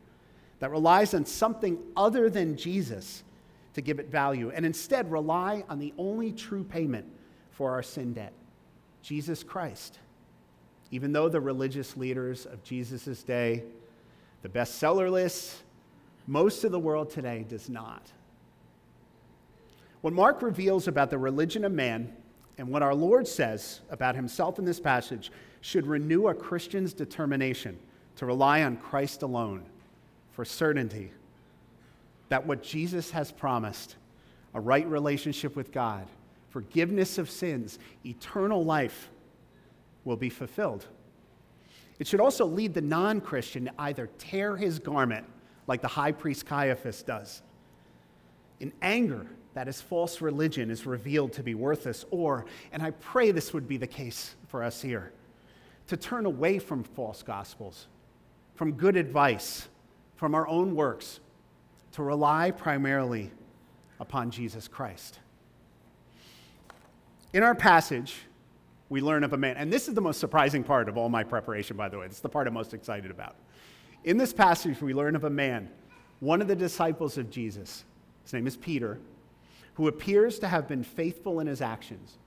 that 0.60 0.72
relies 0.72 1.14
on 1.14 1.26
something 1.26 1.80
other 1.96 2.30
than 2.30 2.58
Jesus 2.58 3.24
to 3.74 3.82
give 3.82 4.00
it 4.00 4.10
value, 4.10 4.52
and 4.54 4.66
instead 4.66 5.12
rely 5.12 5.64
on 5.70 5.80
the 5.80 5.94
only 5.98 6.32
true 6.32 6.64
payment 6.64 7.06
for 7.52 7.72
our 7.72 7.84
sin 7.84 8.14
debt 8.14 8.34
Jesus 9.02 9.44
Christ. 9.44 10.00
Even 10.92 11.12
though 11.12 11.30
the 11.30 11.40
religious 11.40 11.96
leaders 11.96 12.46
of 12.46 12.64
Jesus' 12.64 13.24
day, 13.24 13.64
the 14.42 14.50
bestseller 14.50 15.12
lists, 15.12 15.62
most 16.26 16.64
of 16.64 16.72
the 16.72 16.80
world 16.80 17.10
today 17.10 17.46
does 17.48 17.70
not. 17.70 18.12
What 20.02 20.14
Mark 20.14 20.42
reveals 20.42 20.88
about 20.88 21.10
the 21.10 21.18
religion 21.18 21.66
of 21.66 21.72
man 21.72 22.14
and 22.58 22.70
what 22.70 22.84
our 22.84 22.96
Lord 22.96 23.28
says 23.28 23.82
about 23.90 24.16
himself 24.16 24.60
in 24.60 24.66
this 24.66 24.80
passage 24.80 25.32
should 25.62 25.86
renew 25.86 26.28
a 26.28 26.34
Christian's 26.34 26.94
determination 26.94 27.78
to 28.16 28.26
rely 28.26 28.64
on 28.64 28.78
Christ 28.78 29.22
alone 29.22 29.64
for 30.32 30.46
certainty 30.46 31.12
that 32.30 32.46
what 32.46 32.64
Jesus 32.64 33.12
has 33.12 33.32
promised, 33.32 33.96
a 34.54 34.62
right 34.62 34.88
relationship 34.88 35.56
with 35.56 35.72
God, 35.72 36.08
forgiveness 36.50 37.18
of 37.18 37.30
sins, 37.30 37.78
eternal 38.06 38.64
life, 38.64 39.10
will 40.06 40.18
be 40.18 40.30
fulfilled. 40.30 40.86
It 42.00 42.08
should 42.08 42.22
also 42.22 42.46
lead 42.46 42.74
the 42.74 42.82
non 42.82 43.20
Christian 43.20 43.66
to 43.66 43.74
either 43.78 44.10
tear 44.18 44.56
his 44.56 44.80
garment, 44.80 45.26
like 45.68 45.82
the 45.82 45.88
high 45.88 46.14
priest 46.14 46.46
Caiaphas 46.46 47.04
does, 47.04 47.42
in 48.60 48.72
anger 48.82 49.28
that 49.54 49.68
his 49.68 49.82
false 49.82 50.22
religion 50.22 50.70
is 50.72 50.86
revealed 50.86 51.34
to 51.34 51.44
be 51.44 51.56
worthless, 51.56 52.06
or, 52.12 52.46
and 52.72 52.82
I 52.82 52.92
pray 52.92 53.32
this 53.32 53.54
would 53.54 53.68
be 53.68 53.78
the 53.78 53.88
case 53.88 54.36
for 54.48 54.64
us 54.64 54.82
here, 54.82 55.12
to 55.88 55.98
turn 55.98 56.26
away 56.26 56.60
from 56.60 56.84
false 56.84 57.24
gospels, 57.24 57.88
from 58.56 58.74
good 58.74 58.96
advice, 58.96 59.68
from 60.16 60.36
our 60.36 60.48
own 60.48 60.76
works, 60.76 61.20
to 61.94 62.04
rely 62.04 62.52
primarily 62.52 63.32
upon 64.00 64.32
Jesus 64.32 64.68
Christ. 64.68 65.20
In 67.34 67.44
our 67.44 67.56
passage, 67.56 68.16
we 68.90 69.02
learn 69.02 69.24
of 69.24 69.34
a 69.34 69.38
man, 69.38 69.56
and 69.58 69.72
this 69.72 69.88
is 69.88 69.94
the 69.94 70.02
most 70.02 70.20
surprising 70.20 70.64
part 70.64 70.90
of 70.90 70.98
all 70.98 71.10
my 71.10 71.24
preparation, 71.24 71.78
by 71.78 71.90
the 71.90 72.00
way. 72.00 72.06
It's 72.06 72.22
the 72.22 72.30
part 72.30 72.48
I'm 72.48 72.54
most 72.54 72.74
excited 72.74 73.12
about. 73.12 73.36
In 74.04 74.18
this 74.18 74.34
passage, 74.34 74.82
we 74.82 74.94
learn 74.94 75.16
of 75.16 75.26
a 75.26 75.30
man, 75.30 75.70
one 76.20 76.42
of 76.42 76.48
the 76.48 76.56
disciples 76.56 77.18
of 77.18 77.30
Jesus. 77.30 77.84
His 78.24 78.34
name 78.34 78.48
is 78.48 78.58
Peter, 78.58 79.00
who 79.76 79.88
appears 79.88 80.40
to 80.40 80.48
have 80.48 80.68
been 80.68 80.84
faithful 80.84 81.40
in 81.40 81.48
his 81.48 81.62
actions, 81.62 82.18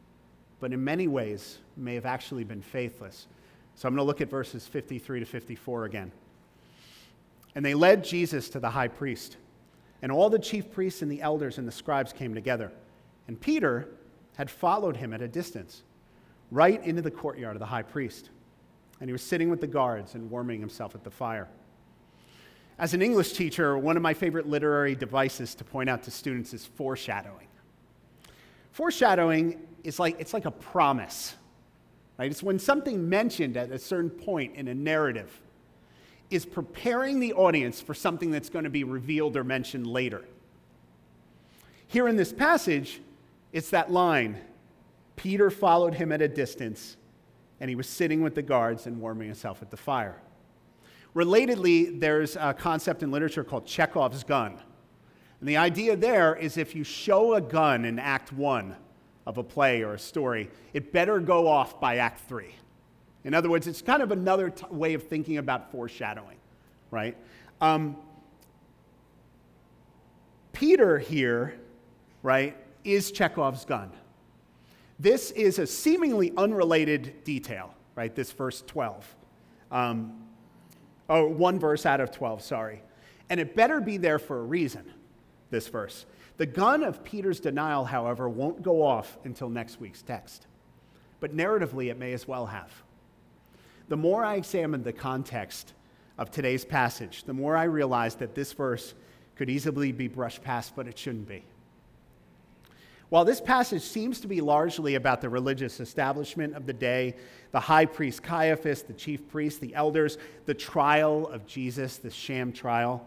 but 0.60 0.72
in 0.72 0.82
many 0.82 1.08
ways 1.08 1.58
may 1.76 1.94
have 1.94 2.06
actually 2.06 2.44
been 2.44 2.62
faithless. 2.62 3.26
So 3.74 3.88
I'm 3.88 3.94
going 3.94 4.04
to 4.04 4.06
look 4.06 4.20
at 4.20 4.30
verses 4.30 4.66
53 4.66 5.20
to 5.20 5.26
54 5.26 5.84
again. 5.86 6.12
And 7.54 7.64
they 7.64 7.74
led 7.74 8.04
Jesus 8.04 8.48
to 8.50 8.60
the 8.60 8.70
high 8.70 8.88
priest. 8.88 9.36
And 10.02 10.10
all 10.10 10.28
the 10.28 10.38
chief 10.38 10.70
priests 10.70 11.00
and 11.00 11.10
the 11.10 11.22
elders 11.22 11.58
and 11.58 11.66
the 11.66 11.72
scribes 11.72 12.12
came 12.12 12.34
together. 12.34 12.72
And 13.28 13.40
Peter 13.40 13.88
had 14.36 14.50
followed 14.50 14.96
him 14.96 15.12
at 15.12 15.22
a 15.22 15.28
distance, 15.28 15.82
right 16.50 16.84
into 16.84 17.02
the 17.02 17.10
courtyard 17.10 17.54
of 17.54 17.60
the 17.60 17.66
high 17.66 17.82
priest. 17.82 18.30
And 19.00 19.08
he 19.08 19.12
was 19.12 19.22
sitting 19.22 19.48
with 19.48 19.60
the 19.60 19.66
guards 19.66 20.14
and 20.14 20.30
warming 20.30 20.60
himself 20.60 20.94
at 20.94 21.04
the 21.04 21.10
fire. 21.10 21.48
As 22.78 22.94
an 22.94 23.02
English 23.02 23.32
teacher, 23.32 23.78
one 23.78 23.96
of 23.96 24.02
my 24.02 24.14
favorite 24.14 24.48
literary 24.48 24.94
devices 24.94 25.54
to 25.56 25.64
point 25.64 25.88
out 25.88 26.02
to 26.04 26.10
students 26.10 26.52
is 26.52 26.66
foreshadowing. 26.66 27.46
Foreshadowing 28.72 29.60
is 29.84 29.98
like 29.98 30.16
it's 30.18 30.34
like 30.34 30.46
a 30.46 30.50
promise. 30.50 31.36
Right? 32.18 32.30
It's 32.30 32.42
when 32.42 32.58
something 32.58 33.08
mentioned 33.08 33.56
at 33.56 33.70
a 33.70 33.78
certain 33.78 34.10
point 34.10 34.56
in 34.56 34.68
a 34.68 34.74
narrative 34.74 35.40
is 36.32 36.46
preparing 36.46 37.20
the 37.20 37.32
audience 37.34 37.80
for 37.80 37.94
something 37.94 38.30
that's 38.30 38.48
going 38.48 38.64
to 38.64 38.70
be 38.70 38.84
revealed 38.84 39.36
or 39.36 39.44
mentioned 39.44 39.86
later. 39.86 40.24
Here 41.86 42.08
in 42.08 42.16
this 42.16 42.32
passage, 42.32 43.00
it's 43.52 43.70
that 43.70 43.92
line 43.92 44.38
Peter 45.14 45.50
followed 45.50 45.94
him 45.94 46.10
at 46.10 46.22
a 46.22 46.28
distance, 46.28 46.96
and 47.60 47.68
he 47.68 47.76
was 47.76 47.88
sitting 47.88 48.22
with 48.22 48.34
the 48.34 48.42
guards 48.42 48.86
and 48.86 49.00
warming 49.00 49.28
himself 49.28 49.62
at 49.62 49.70
the 49.70 49.76
fire. 49.76 50.16
Relatedly, 51.14 52.00
there's 52.00 52.34
a 52.36 52.54
concept 52.54 53.02
in 53.02 53.10
literature 53.10 53.44
called 53.44 53.66
Chekhov's 53.66 54.24
gun. 54.24 54.58
And 55.40 55.48
the 55.48 55.58
idea 55.58 55.96
there 55.96 56.34
is 56.34 56.56
if 56.56 56.74
you 56.74 56.82
show 56.82 57.34
a 57.34 57.40
gun 57.40 57.84
in 57.84 57.98
Act 57.98 58.32
One 58.32 58.74
of 59.26 59.38
a 59.38 59.42
play 59.42 59.82
or 59.82 59.94
a 59.94 59.98
story, 59.98 60.50
it 60.72 60.92
better 60.92 61.20
go 61.20 61.46
off 61.46 61.78
by 61.78 61.98
Act 61.98 62.20
Three. 62.28 62.54
In 63.24 63.34
other 63.34 63.48
words, 63.48 63.66
it's 63.66 63.82
kind 63.82 64.02
of 64.02 64.10
another 64.10 64.50
t- 64.50 64.66
way 64.70 64.94
of 64.94 65.04
thinking 65.04 65.38
about 65.38 65.70
foreshadowing, 65.70 66.38
right? 66.90 67.16
Um, 67.60 67.96
Peter 70.52 70.98
here, 70.98 71.54
right, 72.22 72.56
is 72.84 73.12
Chekhov's 73.12 73.64
gun. 73.64 73.90
This 74.98 75.30
is 75.32 75.58
a 75.58 75.66
seemingly 75.66 76.32
unrelated 76.36 77.24
detail, 77.24 77.74
right? 77.94 78.14
This 78.14 78.32
verse 78.32 78.62
12. 78.66 79.16
Um, 79.70 80.24
oh, 81.08 81.28
one 81.28 81.58
verse 81.58 81.86
out 81.86 82.00
of 82.00 82.10
12, 82.10 82.42
sorry. 82.42 82.82
And 83.30 83.38
it 83.40 83.54
better 83.54 83.80
be 83.80 83.96
there 83.96 84.18
for 84.18 84.40
a 84.40 84.42
reason, 84.42 84.84
this 85.50 85.68
verse. 85.68 86.06
The 86.36 86.46
gun 86.46 86.82
of 86.82 87.04
Peter's 87.04 87.40
denial, 87.40 87.84
however, 87.84 88.28
won't 88.28 88.62
go 88.62 88.82
off 88.82 89.16
until 89.24 89.48
next 89.48 89.80
week's 89.80 90.02
text. 90.02 90.46
But 91.20 91.36
narratively, 91.36 91.90
it 91.90 91.98
may 91.98 92.12
as 92.12 92.26
well 92.26 92.46
have 92.46 92.70
the 93.92 93.96
more 93.98 94.24
I 94.24 94.36
examined 94.36 94.84
the 94.84 94.92
context 94.94 95.74
of 96.16 96.30
today's 96.30 96.64
passage, 96.64 97.24
the 97.24 97.34
more 97.34 97.54
I 97.54 97.64
realized 97.64 98.20
that 98.20 98.34
this 98.34 98.54
verse 98.54 98.94
could 99.36 99.50
easily 99.50 99.92
be 99.92 100.08
brushed 100.08 100.42
past, 100.42 100.74
but 100.74 100.88
it 100.88 100.96
shouldn't 100.96 101.28
be. 101.28 101.44
While 103.10 103.26
this 103.26 103.38
passage 103.38 103.82
seems 103.82 104.18
to 104.20 104.28
be 104.28 104.40
largely 104.40 104.94
about 104.94 105.20
the 105.20 105.28
religious 105.28 105.78
establishment 105.78 106.54
of 106.54 106.64
the 106.64 106.72
day, 106.72 107.16
the 107.50 107.60
high 107.60 107.84
priest 107.84 108.22
Caiaphas, 108.22 108.80
the 108.80 108.94
chief 108.94 109.28
priests, 109.28 109.58
the 109.58 109.74
elders, 109.74 110.16
the 110.46 110.54
trial 110.54 111.26
of 111.26 111.46
Jesus, 111.46 111.98
the 111.98 112.10
sham 112.10 112.50
trial, 112.50 113.06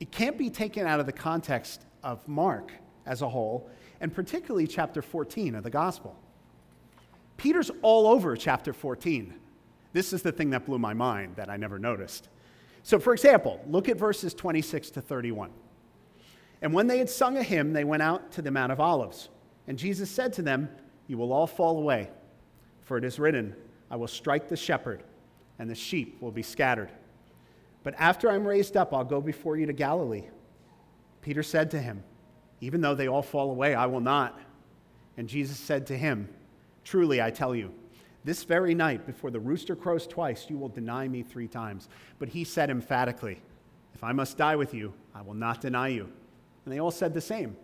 it 0.00 0.10
can't 0.10 0.38
be 0.38 0.48
taken 0.48 0.86
out 0.86 0.98
of 0.98 1.04
the 1.04 1.12
context 1.12 1.84
of 2.02 2.26
Mark 2.26 2.72
as 3.04 3.20
a 3.20 3.28
whole, 3.28 3.68
and 4.00 4.14
particularly 4.14 4.66
chapter 4.66 5.02
14 5.02 5.56
of 5.56 5.62
the 5.62 5.68
gospel. 5.68 6.16
Peter's 7.36 7.70
all 7.82 8.06
over 8.06 8.34
chapter 8.34 8.72
14. 8.72 9.34
This 9.92 10.12
is 10.12 10.22
the 10.22 10.32
thing 10.32 10.50
that 10.50 10.66
blew 10.66 10.78
my 10.78 10.94
mind 10.94 11.36
that 11.36 11.48
I 11.48 11.56
never 11.56 11.78
noticed. 11.78 12.28
So, 12.82 12.98
for 12.98 13.12
example, 13.12 13.60
look 13.66 13.88
at 13.88 13.98
verses 13.98 14.34
26 14.34 14.90
to 14.92 15.00
31. 15.00 15.50
And 16.60 16.72
when 16.72 16.86
they 16.86 16.98
had 16.98 17.08
sung 17.10 17.36
a 17.36 17.42
hymn, 17.42 17.72
they 17.72 17.84
went 17.84 18.02
out 18.02 18.32
to 18.32 18.42
the 18.42 18.50
Mount 18.50 18.72
of 18.72 18.80
Olives. 18.80 19.28
And 19.66 19.78
Jesus 19.78 20.10
said 20.10 20.32
to 20.34 20.42
them, 20.42 20.68
You 21.06 21.18
will 21.18 21.32
all 21.32 21.46
fall 21.46 21.78
away, 21.78 22.10
for 22.82 22.96
it 22.96 23.04
is 23.04 23.18
written, 23.18 23.54
I 23.90 23.96
will 23.96 24.08
strike 24.08 24.48
the 24.48 24.56
shepherd, 24.56 25.02
and 25.58 25.70
the 25.70 25.74
sheep 25.74 26.20
will 26.20 26.30
be 26.30 26.42
scattered. 26.42 26.90
But 27.82 27.94
after 27.98 28.30
I'm 28.30 28.46
raised 28.46 28.76
up, 28.76 28.92
I'll 28.92 29.04
go 29.04 29.20
before 29.20 29.56
you 29.56 29.66
to 29.66 29.72
Galilee. 29.72 30.24
Peter 31.22 31.42
said 31.42 31.70
to 31.72 31.80
him, 31.80 32.02
Even 32.60 32.80
though 32.80 32.94
they 32.94 33.08
all 33.08 33.22
fall 33.22 33.50
away, 33.50 33.74
I 33.74 33.86
will 33.86 34.00
not. 34.00 34.38
And 35.16 35.28
Jesus 35.28 35.58
said 35.58 35.86
to 35.88 35.96
him, 35.96 36.28
Truly, 36.84 37.20
I 37.22 37.30
tell 37.30 37.54
you, 37.54 37.72
this 38.28 38.44
very 38.44 38.74
night, 38.74 39.06
before 39.06 39.30
the 39.30 39.40
rooster 39.40 39.74
crows 39.74 40.06
twice, 40.06 40.50
you 40.50 40.58
will 40.58 40.68
deny 40.68 41.08
me 41.08 41.22
three 41.22 41.48
times. 41.48 41.88
But 42.18 42.28
he 42.28 42.44
said 42.44 42.68
emphatically, 42.68 43.40
If 43.94 44.04
I 44.04 44.12
must 44.12 44.36
die 44.36 44.54
with 44.54 44.74
you, 44.74 44.92
I 45.14 45.22
will 45.22 45.32
not 45.32 45.62
deny 45.62 45.88
you. 45.88 46.12
And 46.66 46.74
they 46.74 46.78
all 46.78 46.90
said 46.90 47.14
the 47.14 47.22
same. 47.22 47.56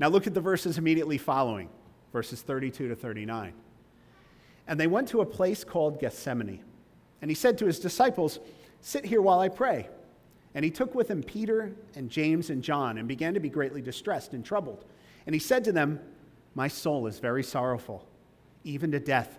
Now 0.00 0.08
look 0.08 0.26
at 0.26 0.34
the 0.34 0.40
verses 0.40 0.78
immediately 0.78 1.16
following, 1.16 1.68
verses 2.12 2.42
32 2.42 2.88
to 2.88 2.96
39. 2.96 3.52
And 4.66 4.80
they 4.80 4.88
went 4.88 5.06
to 5.10 5.20
a 5.20 5.24
place 5.26 5.62
called 5.62 6.00
Gethsemane. 6.00 6.64
And 7.22 7.30
he 7.30 7.36
said 7.36 7.56
to 7.58 7.66
his 7.66 7.78
disciples, 7.78 8.40
Sit 8.80 9.04
here 9.04 9.22
while 9.22 9.38
I 9.38 9.48
pray. 9.48 9.88
And 10.56 10.64
he 10.64 10.72
took 10.72 10.92
with 10.92 11.08
him 11.08 11.22
Peter 11.22 11.70
and 11.94 12.10
James 12.10 12.50
and 12.50 12.64
John 12.64 12.98
and 12.98 13.06
began 13.06 13.34
to 13.34 13.40
be 13.40 13.48
greatly 13.48 13.80
distressed 13.80 14.32
and 14.32 14.44
troubled. 14.44 14.84
And 15.24 15.36
he 15.36 15.38
said 15.38 15.62
to 15.62 15.72
them, 15.72 16.00
My 16.56 16.66
soul 16.66 17.06
is 17.06 17.20
very 17.20 17.44
sorrowful, 17.44 18.08
even 18.64 18.90
to 18.90 18.98
death 18.98 19.38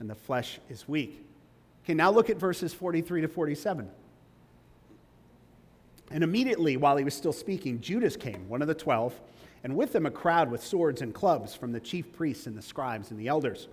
and 0.00 0.08
the 0.08 0.14
flesh 0.14 0.60
is 0.68 0.88
weak. 0.88 1.24
Okay, 1.84 1.94
now 1.94 2.10
look 2.10 2.30
at 2.30 2.36
verses 2.36 2.74
43 2.74 3.22
to 3.22 3.28
47. 3.28 3.88
And 6.10 6.24
immediately, 6.24 6.76
while 6.76 6.96
he 6.96 7.04
was 7.04 7.14
still 7.14 7.32
speaking, 7.32 7.80
Judas 7.80 8.16
came, 8.16 8.48
one 8.48 8.62
of 8.62 8.68
the 8.68 8.74
twelve, 8.74 9.18
and 9.62 9.76
with 9.76 9.94
him 9.94 10.06
a 10.06 10.10
crowd 10.10 10.50
with 10.50 10.64
swords 10.64 11.02
and 11.02 11.12
clubs 11.12 11.54
from 11.54 11.72
the 11.72 11.80
chief 11.80 12.12
priests 12.12 12.46
and 12.46 12.56
the 12.56 12.62
scribes 12.62 13.10
and 13.10 13.20
the 13.20 13.28
elders. 13.28 13.68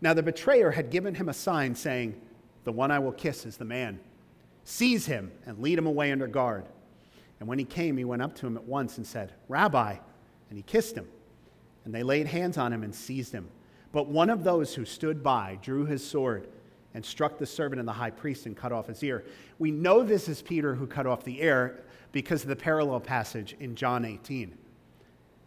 Now 0.00 0.14
the 0.14 0.22
betrayer 0.22 0.70
had 0.70 0.90
given 0.90 1.14
him 1.14 1.28
a 1.28 1.34
sign, 1.34 1.74
saying, 1.74 2.20
The 2.64 2.72
one 2.72 2.90
I 2.90 2.98
will 2.98 3.12
kiss 3.12 3.46
is 3.46 3.56
the 3.56 3.64
man. 3.64 3.98
Seize 4.64 5.06
him 5.06 5.32
and 5.46 5.58
lead 5.58 5.78
him 5.78 5.86
away 5.86 6.12
under 6.12 6.26
guard. 6.26 6.66
And 7.40 7.48
when 7.48 7.58
he 7.58 7.64
came, 7.64 7.96
he 7.96 8.04
went 8.04 8.22
up 8.22 8.34
to 8.36 8.46
him 8.46 8.56
at 8.56 8.64
once 8.64 8.96
and 8.98 9.06
said, 9.06 9.32
Rabbi. 9.48 9.96
And 10.48 10.56
he 10.56 10.62
kissed 10.62 10.96
him. 10.96 11.08
And 11.84 11.94
they 11.94 12.02
laid 12.02 12.26
hands 12.26 12.58
on 12.58 12.72
him 12.72 12.82
and 12.82 12.94
seized 12.94 13.32
him. 13.32 13.48
But 13.96 14.08
one 14.08 14.28
of 14.28 14.44
those 14.44 14.74
who 14.74 14.84
stood 14.84 15.22
by 15.22 15.58
drew 15.62 15.86
his 15.86 16.06
sword 16.06 16.48
and 16.92 17.02
struck 17.02 17.38
the 17.38 17.46
servant 17.46 17.80
of 17.80 17.86
the 17.86 17.92
high 17.92 18.10
priest 18.10 18.44
and 18.44 18.54
cut 18.54 18.70
off 18.70 18.88
his 18.88 19.02
ear. 19.02 19.24
We 19.58 19.70
know 19.70 20.02
this 20.02 20.28
is 20.28 20.42
Peter 20.42 20.74
who 20.74 20.86
cut 20.86 21.06
off 21.06 21.24
the 21.24 21.40
ear 21.40 21.82
because 22.12 22.42
of 22.42 22.50
the 22.50 22.56
parallel 22.56 23.00
passage 23.00 23.56
in 23.58 23.74
John 23.74 24.04
18. 24.04 24.54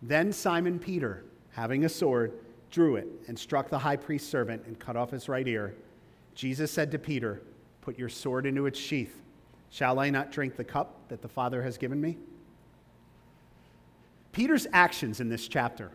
Then 0.01 0.33
Simon 0.33 0.79
Peter, 0.79 1.25
having 1.51 1.85
a 1.85 1.89
sword, 1.89 2.39
drew 2.71 2.95
it 2.95 3.07
and 3.27 3.37
struck 3.37 3.69
the 3.69 3.77
high 3.77 3.97
priest's 3.97 4.31
servant 4.31 4.63
and 4.65 4.79
cut 4.79 4.95
off 4.95 5.11
his 5.11 5.29
right 5.29 5.47
ear. 5.47 5.75
Jesus 6.33 6.71
said 6.71 6.89
to 6.89 6.97
Peter, 6.97 7.43
Put 7.81 7.99
your 7.99 8.09
sword 8.09 8.47
into 8.47 8.65
its 8.65 8.79
sheath. 8.79 9.21
Shall 9.69 9.99
I 9.99 10.09
not 10.09 10.31
drink 10.31 10.55
the 10.55 10.63
cup 10.63 11.07
that 11.09 11.21
the 11.21 11.29
Father 11.29 11.61
has 11.61 11.77
given 11.77 12.01
me? 12.01 12.17
Peter's 14.31 14.65
actions 14.73 15.19
in 15.19 15.29
this 15.29 15.47
chapter, 15.47 15.91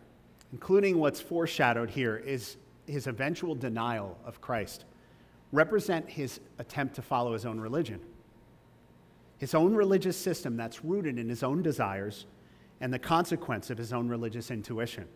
including 0.55 1.01
what's 1.01 1.21
foreshadowed 1.21 1.91
here, 1.91 2.17
is 2.17 2.59
his 2.87 3.09
eventual 3.09 3.57
denial 3.57 4.17
of 4.25 4.41
Christ, 4.41 4.85
represent 5.51 6.09
his 6.09 6.39
attempt 6.61 6.95
to 6.95 7.03
follow 7.03 7.33
his 7.33 7.45
own 7.45 7.59
religion. 7.59 7.99
His 9.39 9.53
own 9.53 9.75
religious 9.75 10.17
system 10.17 10.57
that's 10.57 10.85
rooted 10.85 11.19
in 11.19 11.29
his 11.29 11.43
own 11.43 11.61
desires 11.61 12.27
and 12.81 12.95
the 12.95 13.01
consequence 13.01 13.69
of 13.69 13.77
his 13.77 13.93
own 13.93 14.07
religious 14.07 14.53
intuition. 14.53 15.09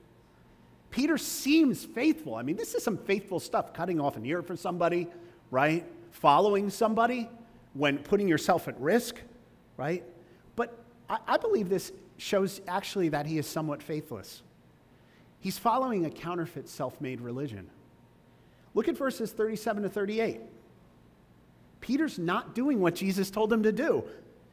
Peter 0.91 1.17
seems 1.17 1.85
faithful. 1.85 2.35
I 2.35 2.43
mean, 2.43 2.57
this 2.57 2.75
is 2.75 2.83
some 2.83 2.99
faithful 2.99 3.39
stuff 3.39 3.73
cutting 3.73 4.01
off 4.01 4.17
an 4.17 4.27
ear 4.27 4.43
for 4.43 4.57
somebody, 4.57 5.07
right? 5.53 5.87
Following 6.11 6.69
somebody 6.69 7.31
when 7.75 7.99
putting 7.99 8.27
yourself 8.27 8.67
at 8.67 8.77
risk, 8.81 9.21
right? 9.77 10.03
But 10.57 10.77
I, 11.09 11.19
I 11.29 11.37
believe 11.37 11.69
this 11.69 11.93
shows 12.17 12.61
actually 12.67 13.11
that 13.11 13.25
he 13.25 13.39
is 13.39 13.47
somewhat 13.47 13.85
faithless. 13.85 14.43
He's 15.41 15.59
following 15.59 16.05
a 16.05 16.11
counterfeit 16.11 16.69
self 16.69 17.01
made 17.01 17.21
religion. 17.21 17.71
Look 18.75 18.89
at 18.89 18.97
verses 18.97 19.33
37 19.33 19.85
to 19.85 19.89
38. 19.89 20.41
Peter's 21.81 22.19
not 22.19 22.55
doing 22.55 22.81
what 22.81 22.95
Jesus 22.95 23.31
told 23.31 23.53
him 23.53 23.63
to 23.63 23.73
do. 23.73 24.05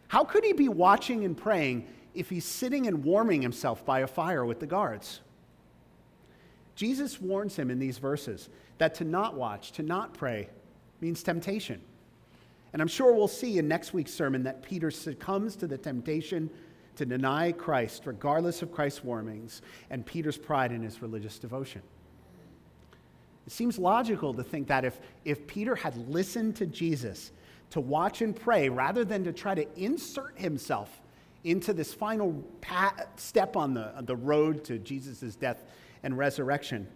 How 0.08 0.24
could 0.24 0.44
he 0.44 0.54
be 0.54 0.70
watching 0.70 1.26
and 1.26 1.36
praying 1.36 1.88
if 2.14 2.30
he's 2.30 2.46
sitting 2.46 2.88
and 2.88 3.04
warming 3.04 3.42
himself 3.42 3.86
by 3.86 4.02
a 4.02 4.08
fire 4.08 4.46
with 4.46 4.60
the 4.60 4.68
guards? 4.68 5.22
Jesus 6.76 7.20
warns 7.20 7.56
him 7.56 7.72
in 7.72 7.80
these 7.80 7.98
verses 7.98 8.50
that 8.78 8.96
to 8.96 9.04
not 9.04 9.36
watch, 9.36 9.72
to 9.74 9.84
not 9.84 10.14
pray, 10.14 10.50
means 11.02 11.24
temptation. 11.24 11.82
And 12.74 12.82
I'm 12.82 12.88
sure 12.88 13.14
we'll 13.14 13.28
see 13.28 13.58
in 13.58 13.68
next 13.68 13.94
week's 13.94 14.14
sermon 14.14 14.44
that 14.44 14.62
Peter 14.62 14.92
succumbs 14.92 15.56
to 15.58 15.68
the 15.68 15.78
temptation 15.78 16.50
to 16.96 17.06
deny 17.06 17.52
Christ, 17.52 18.04
regardless 18.06 18.62
of 18.62 18.72
Christ's 18.72 19.04
warnings, 19.04 19.62
and 19.90 20.06
Peter's 20.06 20.38
pride 20.38 20.72
in 20.72 20.82
his 20.82 21.02
religious 21.02 21.40
devotion. 21.40 21.82
It 23.46 23.52
seems 23.52 23.78
logical 23.78 24.34
to 24.34 24.44
think 24.44 24.68
that 24.68 24.86
if, 24.86 25.00
if 25.24 25.46
Peter 25.46 25.76
had 25.76 25.96
listened 26.10 26.56
to 26.58 26.66
Jesus 26.66 27.32
to 27.72 27.80
watch 27.80 28.22
and 28.22 28.36
pray 28.36 28.70
rather 28.70 29.06
than 29.06 29.24
to 29.24 29.34
try 29.34 29.54
to 29.54 29.68
insert 29.80 30.38
himself 30.38 31.02
into 31.44 31.74
this 31.74 31.94
final 31.94 32.44
step 33.18 33.56
on 33.56 33.74
the, 33.74 33.94
the 34.02 34.16
road 34.16 34.64
to 34.66 34.80
Jesus' 34.80 35.36
death 35.36 35.64
and 36.02 36.18
resurrection, 36.18 36.88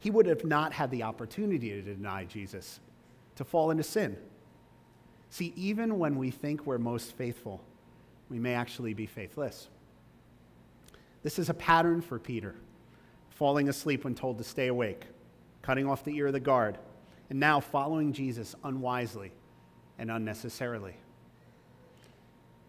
he 0.00 0.10
would 0.10 0.26
have 0.26 0.44
not 0.44 0.72
had 0.72 0.90
the 0.90 1.04
opportunity 1.04 1.70
to 1.70 1.82
deny 1.82 2.24
Jesus, 2.24 2.80
to 3.36 3.44
fall 3.44 3.70
into 3.70 3.84
sin. 3.84 4.16
See, 5.30 5.52
even 5.56 5.98
when 5.98 6.16
we 6.16 6.32
think 6.32 6.66
we're 6.66 6.78
most 6.78 7.16
faithful, 7.16 7.62
we 8.32 8.38
may 8.38 8.54
actually 8.54 8.94
be 8.94 9.04
faithless. 9.04 9.68
This 11.22 11.38
is 11.38 11.50
a 11.50 11.54
pattern 11.54 12.00
for 12.00 12.18
Peter 12.18 12.54
falling 13.28 13.68
asleep 13.68 14.04
when 14.04 14.14
told 14.14 14.38
to 14.38 14.44
stay 14.44 14.68
awake, 14.68 15.04
cutting 15.60 15.86
off 15.86 16.02
the 16.02 16.16
ear 16.16 16.28
of 16.28 16.32
the 16.32 16.40
guard, 16.40 16.78
and 17.28 17.38
now 17.38 17.60
following 17.60 18.12
Jesus 18.12 18.54
unwisely 18.64 19.32
and 19.98 20.10
unnecessarily. 20.10 20.94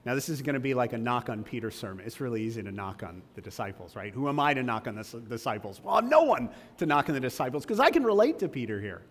Now, 0.05 0.15
this 0.15 0.27
is 0.27 0.41
going 0.41 0.55
to 0.55 0.59
be 0.59 0.73
like 0.73 0.91
a 0.91 0.97
knock 0.97 1.29
on 1.29 1.45
Peter's 1.45 1.75
sermon. 1.75 2.05
It's 2.05 2.19
really 2.19 2.43
easy 2.43 2.61
to 2.61 2.71
knock 2.71 3.03
on 3.03 3.21
the 3.35 3.41
disciples, 3.41 3.95
right? 3.95 4.13
Who 4.13 4.27
am 4.27 4.37
I 4.41 4.53
to 4.53 4.61
knock 4.61 4.87
on 4.87 4.95
the 4.95 5.03
disciples? 5.29 5.79
Well, 5.81 5.95
I'm 5.95 6.09
no 6.09 6.23
one 6.23 6.49
to 6.79 6.85
knock 6.85 7.07
on 7.07 7.15
the 7.15 7.21
disciples 7.21 7.63
because 7.63 7.79
I 7.79 7.89
can 7.89 8.03
relate 8.03 8.37
to 8.39 8.49
Peter 8.49 8.81
here. 8.81 9.01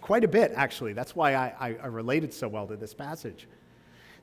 Quite 0.00 0.24
a 0.24 0.28
bit, 0.28 0.52
actually. 0.54 0.94
That's 0.94 1.14
why 1.14 1.34
I, 1.34 1.54
I, 1.60 1.76
I 1.82 1.86
related 1.88 2.32
so 2.32 2.48
well 2.48 2.66
to 2.66 2.76
this 2.76 2.94
passage. 2.94 3.46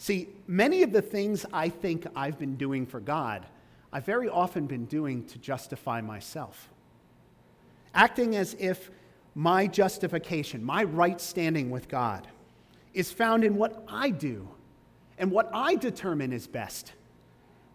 See, 0.01 0.29
many 0.47 0.81
of 0.81 0.91
the 0.91 1.01
things 1.03 1.45
I 1.53 1.69
think 1.69 2.07
I've 2.15 2.39
been 2.39 2.55
doing 2.55 2.87
for 2.87 2.99
God, 2.99 3.45
I've 3.93 4.03
very 4.03 4.27
often 4.27 4.65
been 4.65 4.85
doing 4.85 5.23
to 5.25 5.37
justify 5.37 6.01
myself. 6.01 6.71
Acting 7.93 8.35
as 8.35 8.55
if 8.57 8.89
my 9.35 9.67
justification, 9.67 10.63
my 10.63 10.85
right 10.85 11.21
standing 11.21 11.69
with 11.69 11.87
God, 11.87 12.27
is 12.95 13.11
found 13.11 13.43
in 13.43 13.57
what 13.57 13.83
I 13.87 14.09
do 14.09 14.49
and 15.19 15.29
what 15.29 15.51
I 15.53 15.75
determine 15.75 16.33
is 16.33 16.47
best, 16.47 16.93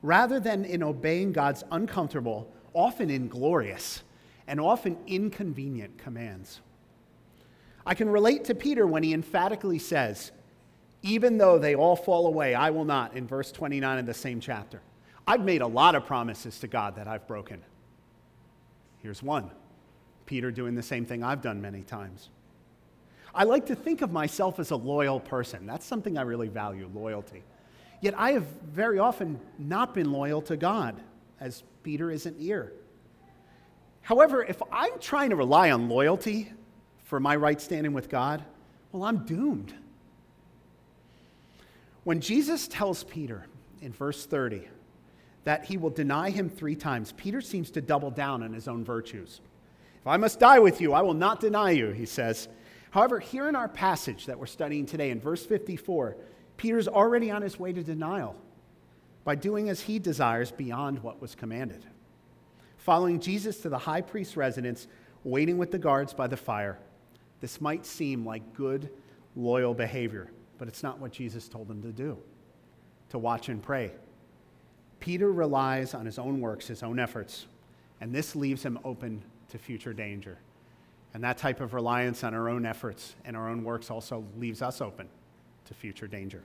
rather 0.02 0.40
than 0.40 0.64
in 0.64 0.82
obeying 0.82 1.30
God's 1.30 1.62
uncomfortable, 1.70 2.52
often 2.74 3.08
inglorious, 3.08 4.02
and 4.48 4.60
often 4.60 4.98
inconvenient 5.06 5.96
commands. 5.96 6.60
I 7.86 7.94
can 7.94 8.08
relate 8.08 8.46
to 8.46 8.54
Peter 8.56 8.84
when 8.84 9.04
he 9.04 9.14
emphatically 9.14 9.78
says, 9.78 10.32
Even 11.06 11.38
though 11.38 11.58
they 11.58 11.76
all 11.76 11.94
fall 11.94 12.26
away, 12.26 12.54
I 12.54 12.70
will 12.70 12.84
not, 12.84 13.16
in 13.16 13.26
verse 13.26 13.52
29 13.52 13.98
of 13.98 14.06
the 14.06 14.14
same 14.14 14.40
chapter. 14.40 14.82
I've 15.26 15.44
made 15.44 15.62
a 15.62 15.66
lot 15.66 15.94
of 15.94 16.04
promises 16.04 16.58
to 16.60 16.66
God 16.66 16.96
that 16.96 17.06
I've 17.06 17.26
broken. 17.26 17.62
Here's 18.98 19.22
one 19.22 19.50
Peter 20.26 20.50
doing 20.50 20.74
the 20.74 20.82
same 20.82 21.06
thing 21.06 21.22
I've 21.22 21.40
done 21.40 21.62
many 21.62 21.82
times. 21.82 22.30
I 23.32 23.44
like 23.44 23.66
to 23.66 23.76
think 23.76 24.02
of 24.02 24.10
myself 24.10 24.58
as 24.58 24.72
a 24.72 24.76
loyal 24.76 25.20
person. 25.20 25.66
That's 25.66 25.86
something 25.86 26.18
I 26.18 26.22
really 26.22 26.48
value 26.48 26.90
loyalty. 26.92 27.44
Yet 28.00 28.14
I 28.16 28.32
have 28.32 28.46
very 28.72 28.98
often 28.98 29.38
not 29.58 29.94
been 29.94 30.10
loyal 30.10 30.42
to 30.42 30.56
God, 30.56 31.00
as 31.38 31.62
Peter 31.82 32.10
isn't 32.10 32.38
here. 32.40 32.72
However, 34.02 34.42
if 34.42 34.60
I'm 34.72 34.98
trying 34.98 35.30
to 35.30 35.36
rely 35.36 35.70
on 35.70 35.88
loyalty 35.88 36.52
for 37.04 37.20
my 37.20 37.36
right 37.36 37.60
standing 37.60 37.92
with 37.92 38.08
God, 38.08 38.44
well, 38.90 39.04
I'm 39.04 39.24
doomed. 39.24 39.74
When 42.06 42.20
Jesus 42.20 42.68
tells 42.68 43.02
Peter 43.02 43.46
in 43.80 43.92
verse 43.92 44.26
30 44.26 44.68
that 45.42 45.64
he 45.64 45.76
will 45.76 45.90
deny 45.90 46.30
him 46.30 46.48
three 46.48 46.76
times, 46.76 47.10
Peter 47.16 47.40
seems 47.40 47.68
to 47.72 47.80
double 47.80 48.12
down 48.12 48.44
on 48.44 48.52
his 48.52 48.68
own 48.68 48.84
virtues. 48.84 49.40
If 50.02 50.06
I 50.06 50.16
must 50.16 50.38
die 50.38 50.60
with 50.60 50.80
you, 50.80 50.92
I 50.92 51.02
will 51.02 51.14
not 51.14 51.40
deny 51.40 51.72
you, 51.72 51.88
he 51.88 52.06
says. 52.06 52.46
However, 52.92 53.18
here 53.18 53.48
in 53.48 53.56
our 53.56 53.66
passage 53.66 54.26
that 54.26 54.38
we're 54.38 54.46
studying 54.46 54.86
today, 54.86 55.10
in 55.10 55.18
verse 55.18 55.44
54, 55.44 56.16
Peter's 56.56 56.86
already 56.86 57.32
on 57.32 57.42
his 57.42 57.58
way 57.58 57.72
to 57.72 57.82
denial 57.82 58.36
by 59.24 59.34
doing 59.34 59.68
as 59.68 59.80
he 59.80 59.98
desires 59.98 60.52
beyond 60.52 61.02
what 61.02 61.20
was 61.20 61.34
commanded. 61.34 61.84
Following 62.76 63.18
Jesus 63.18 63.58
to 63.62 63.68
the 63.68 63.78
high 63.78 64.02
priest's 64.02 64.36
residence, 64.36 64.86
waiting 65.24 65.58
with 65.58 65.72
the 65.72 65.78
guards 65.80 66.14
by 66.14 66.28
the 66.28 66.36
fire, 66.36 66.78
this 67.40 67.60
might 67.60 67.84
seem 67.84 68.24
like 68.24 68.54
good, 68.54 68.90
loyal 69.34 69.74
behavior, 69.74 70.30
but 70.58 70.68
it's 70.68 70.82
not 70.82 70.98
what 70.98 71.12
Jesus 71.12 71.48
told 71.48 71.70
him 71.70 71.82
to 71.82 71.92
do 71.92 72.18
to 73.10 73.18
watch 73.18 73.48
and 73.48 73.62
pray. 73.62 73.92
Peter 74.98 75.30
relies 75.30 75.94
on 75.94 76.06
his 76.06 76.18
own 76.18 76.40
works, 76.40 76.66
his 76.66 76.82
own 76.82 76.98
efforts, 76.98 77.46
and 78.00 78.12
this 78.12 78.34
leaves 78.34 78.62
him 78.62 78.78
open 78.84 79.22
to 79.50 79.58
future 79.58 79.92
danger. 79.92 80.38
And 81.14 81.22
that 81.24 81.38
type 81.38 81.60
of 81.60 81.72
reliance 81.72 82.24
on 82.24 82.34
our 82.34 82.48
own 82.48 82.66
efforts 82.66 83.14
and 83.24 83.36
our 83.36 83.48
own 83.48 83.64
works 83.64 83.90
also 83.90 84.24
leaves 84.36 84.60
us 84.60 84.80
open 84.80 85.08
to 85.66 85.74
future 85.74 86.06
danger. 86.06 86.42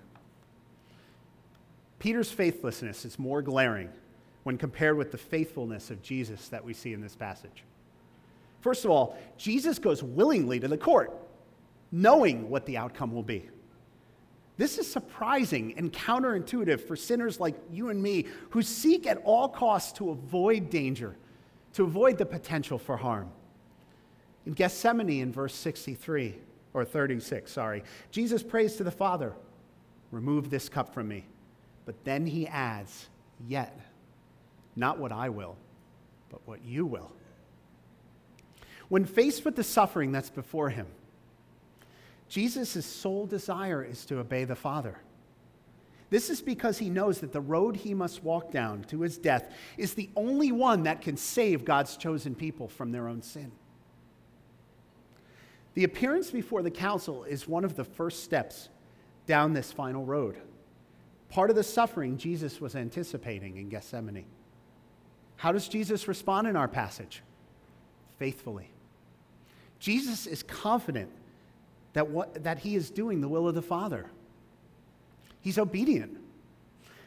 Peter's 2.00 2.32
faithlessness 2.32 3.06
is 3.06 3.20
more 3.20 3.42
glaring 3.42 3.90
when 4.44 4.58
compared 4.58 4.98
with 4.98 5.12
the 5.12 5.18
faithfulness 5.18 5.92
of 5.92 6.02
Jesus 6.02 6.48
that 6.50 6.64
we 6.64 6.74
see 6.74 6.94
in 6.94 7.02
this 7.02 7.16
passage. 7.16 7.64
First 8.62 8.86
of 8.86 8.92
all, 8.92 9.18
Jesus 9.38 9.78
goes 9.78 10.02
willingly 10.02 10.60
to 10.60 10.68
the 10.68 10.78
court, 10.78 11.12
knowing 11.92 12.50
what 12.50 12.66
the 12.66 12.78
outcome 12.78 13.14
will 13.14 13.24
be. 13.24 13.50
This 14.58 14.78
is 14.78 14.92
surprising 14.92 15.74
and 15.78 15.92
counterintuitive 15.92 16.82
for 16.88 16.96
sinners 16.96 17.40
like 17.40 17.56
you 17.72 17.90
and 17.90 18.02
me 18.02 18.26
who 18.52 18.62
seek 18.62 19.08
at 19.08 19.22
all 19.24 19.48
costs 19.48 19.94
to 19.94 20.12
avoid 20.12 20.70
danger, 20.70 21.16
to 21.74 21.84
avoid 21.84 22.18
the 22.18 22.26
potential 22.26 22.78
for 22.78 22.98
harm. 22.98 23.30
In 24.46 24.54
Gethsemane, 24.54 25.22
in 25.22 25.32
verse 25.32 25.56
63, 25.56 26.36
or 26.74 26.86
36, 26.86 27.52
sorry, 27.52 27.84
Jesus 28.12 28.44
prays 28.44 28.76
to 28.76 28.84
the 28.84 28.92
Father, 28.92 29.34
Remove 30.12 30.50
this 30.50 30.68
cup 30.68 30.94
from 30.94 31.08
me. 31.08 31.26
But 31.86 32.04
then 32.04 32.26
he 32.26 32.46
adds, 32.48 33.08
Yet, 33.48 33.80
not 34.76 35.00
what 35.00 35.12
I 35.12 35.30
will, 35.30 35.58
but 36.30 36.42
what 36.46 36.64
you 36.64 36.86
will. 36.86 37.12
When 38.90 39.06
faced 39.06 39.46
with 39.46 39.56
the 39.56 39.64
suffering 39.64 40.12
that's 40.12 40.30
before 40.30 40.70
him, 40.70 40.86
Jesus' 42.32 42.86
sole 42.86 43.26
desire 43.26 43.84
is 43.84 44.06
to 44.06 44.20
obey 44.20 44.46
the 44.46 44.56
Father. 44.56 44.98
This 46.10 46.30
is 46.30 46.42
because 46.42 46.78
he 46.78 46.90
knows 46.90 47.20
that 47.20 47.34
the 47.34 47.42
road 47.42 47.76
he 47.76 47.94
must 47.94 48.24
walk 48.24 48.52
down 48.52 48.84
to 48.84 49.02
his 49.02 49.18
death 49.18 49.54
is 49.78 49.96
the 49.96 50.10
only 50.16 50.54
one 50.54 50.84
that 50.84 51.02
can 51.02 51.18
save 51.18 51.66
God's 51.66 51.98
chosen 51.98 52.34
people 52.34 52.70
from 52.70 52.94
their 52.94 53.10
own 53.10 53.22
sin. 53.22 53.52
The 55.74 55.84
appearance 55.84 56.32
before 56.32 56.62
the 56.62 56.72
council 56.72 57.26
is 57.26 57.50
one 57.50 57.66
of 57.66 57.76
the 57.76 57.84
first 57.84 58.24
steps 58.24 58.70
down 59.26 59.52
this 59.52 59.74
final 59.74 60.06
road. 60.06 60.38
Part 61.28 61.50
of 61.50 61.58
the 61.58 61.64
suffering 61.64 62.16
Jesus 62.16 62.62
was 62.62 62.78
anticipating 62.78 63.58
in 63.58 63.68
Gethsemane. 63.68 64.24
How 65.36 65.52
does 65.52 65.68
Jesus 65.68 66.08
respond 66.08 66.48
in 66.48 66.56
our 66.56 66.70
passage? 66.70 67.24
Faithfully. 68.20 68.70
Jesus 69.80 70.28
is 70.28 70.44
confident 70.44 71.10
that, 71.94 72.10
what, 72.10 72.44
that 72.44 72.60
he 72.60 72.76
is 72.76 72.90
doing 72.90 73.22
the 73.22 73.28
will 73.28 73.48
of 73.48 73.56
the 73.56 73.62
Father. 73.62 74.06
He's 75.42 75.58
obedient, 75.58 76.18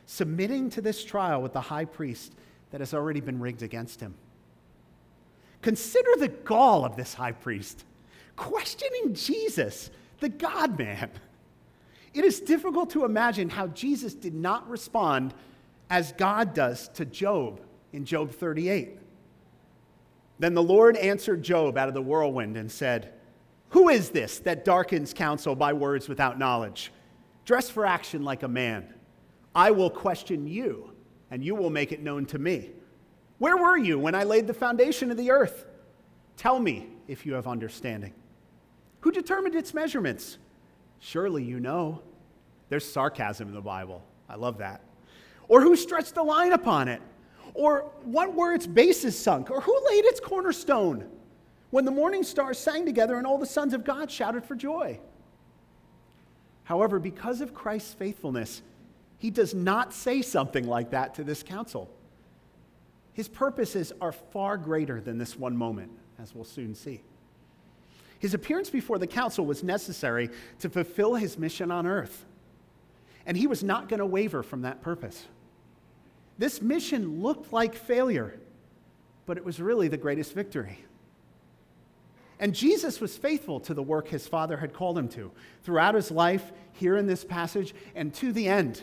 submitting 0.06 0.70
to 0.70 0.80
this 0.80 1.04
trial 1.04 1.40
with 1.40 1.52
the 1.52 1.60
high 1.60 1.84
priest 1.84 2.34
that 2.70 2.80
has 2.80 2.92
already 2.92 3.20
been 3.20 3.40
rigged 3.40 3.62
against 3.62 4.00
him. 4.00 4.14
Consider 5.62 6.10
the 6.18 6.28
gall 6.28 6.84
of 6.84 6.96
this 6.96 7.14
high 7.14 7.32
priest, 7.32 7.84
questioning 8.36 9.14
Jesus, 9.14 9.90
the 10.20 10.28
God 10.28 10.78
man. 10.78 11.10
It 12.12 12.24
is 12.24 12.40
difficult 12.40 12.90
to 12.90 13.04
imagine 13.04 13.48
how 13.48 13.68
Jesus 13.68 14.14
did 14.14 14.34
not 14.34 14.68
respond 14.68 15.34
as 15.90 16.12
God 16.12 16.54
does 16.54 16.88
to 16.88 17.04
Job 17.04 17.60
in 17.92 18.04
Job 18.04 18.30
38. 18.30 18.98
Then 20.38 20.54
the 20.54 20.62
Lord 20.62 20.96
answered 20.96 21.42
Job 21.42 21.78
out 21.78 21.88
of 21.88 21.94
the 21.94 22.02
whirlwind 22.02 22.56
and 22.56 22.70
said, 22.70 23.12
who 23.70 23.88
is 23.88 24.10
this 24.10 24.38
that 24.40 24.64
darkens 24.64 25.12
counsel 25.12 25.54
by 25.54 25.72
words 25.72 26.08
without 26.08 26.38
knowledge? 26.38 26.92
Dress 27.44 27.68
for 27.68 27.84
action 27.84 28.22
like 28.22 28.42
a 28.42 28.48
man. 28.48 28.92
I 29.54 29.70
will 29.70 29.90
question 29.90 30.46
you, 30.46 30.92
and 31.30 31.44
you 31.44 31.54
will 31.54 31.70
make 31.70 31.92
it 31.92 32.02
known 32.02 32.26
to 32.26 32.38
me. 32.38 32.70
Where 33.38 33.56
were 33.56 33.76
you 33.76 33.98
when 33.98 34.14
I 34.14 34.24
laid 34.24 34.46
the 34.46 34.54
foundation 34.54 35.10
of 35.10 35.16
the 35.16 35.30
earth? 35.30 35.66
Tell 36.36 36.58
me 36.58 36.88
if 37.08 37.26
you 37.26 37.34
have 37.34 37.46
understanding. 37.46 38.12
Who 39.00 39.12
determined 39.12 39.54
its 39.54 39.74
measurements? 39.74 40.38
Surely 41.00 41.44
you 41.44 41.60
know. 41.60 42.00
There's 42.68 42.90
sarcasm 42.90 43.48
in 43.48 43.54
the 43.54 43.60
Bible. 43.60 44.02
I 44.28 44.36
love 44.36 44.58
that. 44.58 44.80
Or 45.48 45.60
who 45.60 45.76
stretched 45.76 46.14
the 46.14 46.22
line 46.22 46.52
upon 46.52 46.88
it? 46.88 47.02
Or 47.52 47.92
what 48.02 48.34
were 48.34 48.54
its 48.54 48.66
bases 48.66 49.18
sunk? 49.18 49.50
Or 49.50 49.60
who 49.60 49.78
laid 49.90 50.04
its 50.06 50.20
cornerstone? 50.20 51.08
When 51.74 51.84
the 51.84 51.90
morning 51.90 52.22
stars 52.22 52.56
sang 52.56 52.86
together 52.86 53.18
and 53.18 53.26
all 53.26 53.36
the 53.36 53.44
sons 53.44 53.74
of 53.74 53.82
God 53.82 54.08
shouted 54.08 54.44
for 54.44 54.54
joy. 54.54 54.96
However, 56.62 57.00
because 57.00 57.40
of 57.40 57.52
Christ's 57.52 57.94
faithfulness, 57.94 58.62
he 59.18 59.28
does 59.28 59.54
not 59.54 59.92
say 59.92 60.22
something 60.22 60.68
like 60.68 60.90
that 60.90 61.16
to 61.16 61.24
this 61.24 61.42
council. 61.42 61.90
His 63.12 63.26
purposes 63.26 63.92
are 64.00 64.12
far 64.12 64.56
greater 64.56 65.00
than 65.00 65.18
this 65.18 65.36
one 65.36 65.56
moment, 65.56 65.90
as 66.22 66.32
we'll 66.32 66.44
soon 66.44 66.76
see. 66.76 67.02
His 68.20 68.34
appearance 68.34 68.70
before 68.70 69.00
the 69.00 69.08
council 69.08 69.44
was 69.44 69.64
necessary 69.64 70.30
to 70.60 70.70
fulfill 70.70 71.16
his 71.16 71.36
mission 71.36 71.72
on 71.72 71.88
earth, 71.88 72.24
and 73.26 73.36
he 73.36 73.48
was 73.48 73.64
not 73.64 73.88
going 73.88 73.98
to 73.98 74.06
waver 74.06 74.44
from 74.44 74.62
that 74.62 74.80
purpose. 74.80 75.26
This 76.38 76.62
mission 76.62 77.20
looked 77.20 77.52
like 77.52 77.74
failure, 77.74 78.38
but 79.26 79.36
it 79.36 79.44
was 79.44 79.60
really 79.60 79.88
the 79.88 79.96
greatest 79.96 80.34
victory. 80.34 80.78
And 82.40 82.54
Jesus 82.54 83.00
was 83.00 83.16
faithful 83.16 83.60
to 83.60 83.74
the 83.74 83.82
work 83.82 84.08
his 84.08 84.26
Father 84.26 84.56
had 84.56 84.72
called 84.72 84.98
him 84.98 85.08
to 85.10 85.30
throughout 85.62 85.94
his 85.94 86.10
life, 86.10 86.52
here 86.72 86.96
in 86.96 87.06
this 87.06 87.24
passage, 87.24 87.74
and 87.94 88.12
to 88.14 88.32
the 88.32 88.48
end. 88.48 88.82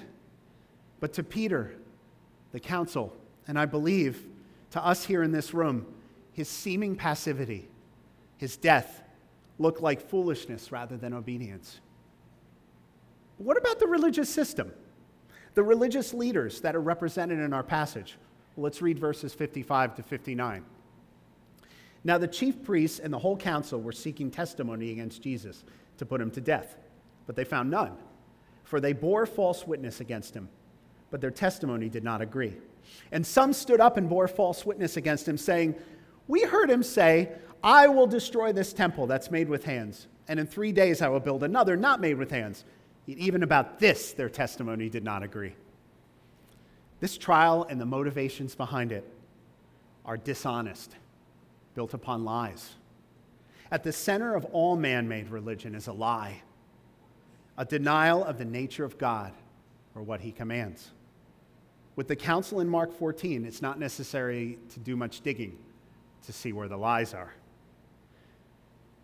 But 0.99 1.13
to 1.13 1.23
Peter, 1.23 1.75
the 2.51 2.59
council, 2.59 3.15
and 3.47 3.59
I 3.59 3.65
believe 3.65 4.27
to 4.71 4.85
us 4.85 5.03
here 5.05 5.23
in 5.23 5.31
this 5.31 5.53
room, 5.53 5.85
his 6.31 6.47
seeming 6.47 6.95
passivity, 6.95 7.67
his 8.37 8.55
death, 8.55 9.01
looked 9.59 9.81
like 9.81 10.09
foolishness 10.09 10.71
rather 10.71 10.97
than 10.97 11.13
obedience. 11.13 11.81
But 13.37 13.45
what 13.45 13.57
about 13.57 13.79
the 13.79 13.87
religious 13.87 14.29
system? 14.29 14.71
The 15.53 15.63
religious 15.63 16.13
leaders 16.13 16.61
that 16.61 16.75
are 16.75 16.81
represented 16.81 17.39
in 17.39 17.51
our 17.51 17.63
passage? 17.63 18.17
Well, 18.55 18.63
let's 18.63 18.81
read 18.81 18.97
verses 18.97 19.33
55 19.33 19.95
to 19.95 20.03
59. 20.03 20.63
Now, 22.03 22.17
the 22.17 22.27
chief 22.27 22.63
priests 22.63 22.99
and 22.99 23.13
the 23.13 23.19
whole 23.19 23.37
council 23.37 23.79
were 23.79 23.91
seeking 23.91 24.31
testimony 24.31 24.91
against 24.91 25.21
Jesus 25.21 25.63
to 25.97 26.05
put 26.05 26.19
him 26.19 26.31
to 26.31 26.41
death, 26.41 26.77
but 27.27 27.35
they 27.35 27.43
found 27.43 27.69
none, 27.69 27.95
for 28.63 28.79
they 28.79 28.93
bore 28.93 29.25
false 29.25 29.67
witness 29.67 29.99
against 29.99 30.33
him, 30.33 30.49
but 31.11 31.21
their 31.21 31.31
testimony 31.31 31.89
did 31.89 32.03
not 32.03 32.21
agree. 32.21 32.55
And 33.11 33.25
some 33.25 33.53
stood 33.53 33.79
up 33.79 33.97
and 33.97 34.09
bore 34.09 34.27
false 34.27 34.65
witness 34.65 34.97
against 34.97 35.27
him, 35.27 35.37
saying, 35.37 35.75
We 36.27 36.41
heard 36.41 36.71
him 36.71 36.81
say, 36.81 37.31
I 37.63 37.87
will 37.87 38.07
destroy 38.07 38.51
this 38.51 38.73
temple 38.73 39.05
that's 39.05 39.29
made 39.29 39.47
with 39.47 39.65
hands, 39.65 40.07
and 40.27 40.39
in 40.39 40.47
three 40.47 40.71
days 40.71 41.03
I 41.03 41.09
will 41.09 41.19
build 41.19 41.43
another 41.43 41.77
not 41.77 42.01
made 42.01 42.17
with 42.17 42.31
hands. 42.31 42.65
Even 43.05 43.43
about 43.43 43.79
this, 43.79 44.13
their 44.13 44.29
testimony 44.29 44.89
did 44.89 45.03
not 45.03 45.21
agree. 45.21 45.53
This 46.99 47.17
trial 47.17 47.67
and 47.69 47.79
the 47.79 47.85
motivations 47.85 48.55
behind 48.55 48.91
it 48.91 49.03
are 50.03 50.17
dishonest 50.17 50.95
built 51.73 51.93
upon 51.93 52.23
lies. 52.25 52.75
At 53.71 53.83
the 53.83 53.91
center 53.91 54.35
of 54.35 54.45
all 54.45 54.75
man 54.75 55.07
made 55.07 55.29
religion 55.29 55.75
is 55.75 55.87
a 55.87 55.93
lie, 55.93 56.41
a 57.57 57.65
denial 57.65 58.23
of 58.23 58.37
the 58.37 58.45
nature 58.45 58.83
of 58.83 58.97
God 58.97 59.33
or 59.95 60.01
what 60.01 60.21
he 60.21 60.31
commands. 60.31 60.91
With 61.95 62.07
the 62.07 62.15
council 62.15 62.59
in 62.59 62.67
Mark 62.67 62.91
14, 62.93 63.45
it's 63.45 63.61
not 63.61 63.79
necessary 63.79 64.57
to 64.69 64.79
do 64.79 64.95
much 64.95 65.21
digging 65.21 65.57
to 66.25 66.33
see 66.33 66.53
where 66.53 66.67
the 66.67 66.77
lies 66.77 67.13
are. 67.13 67.33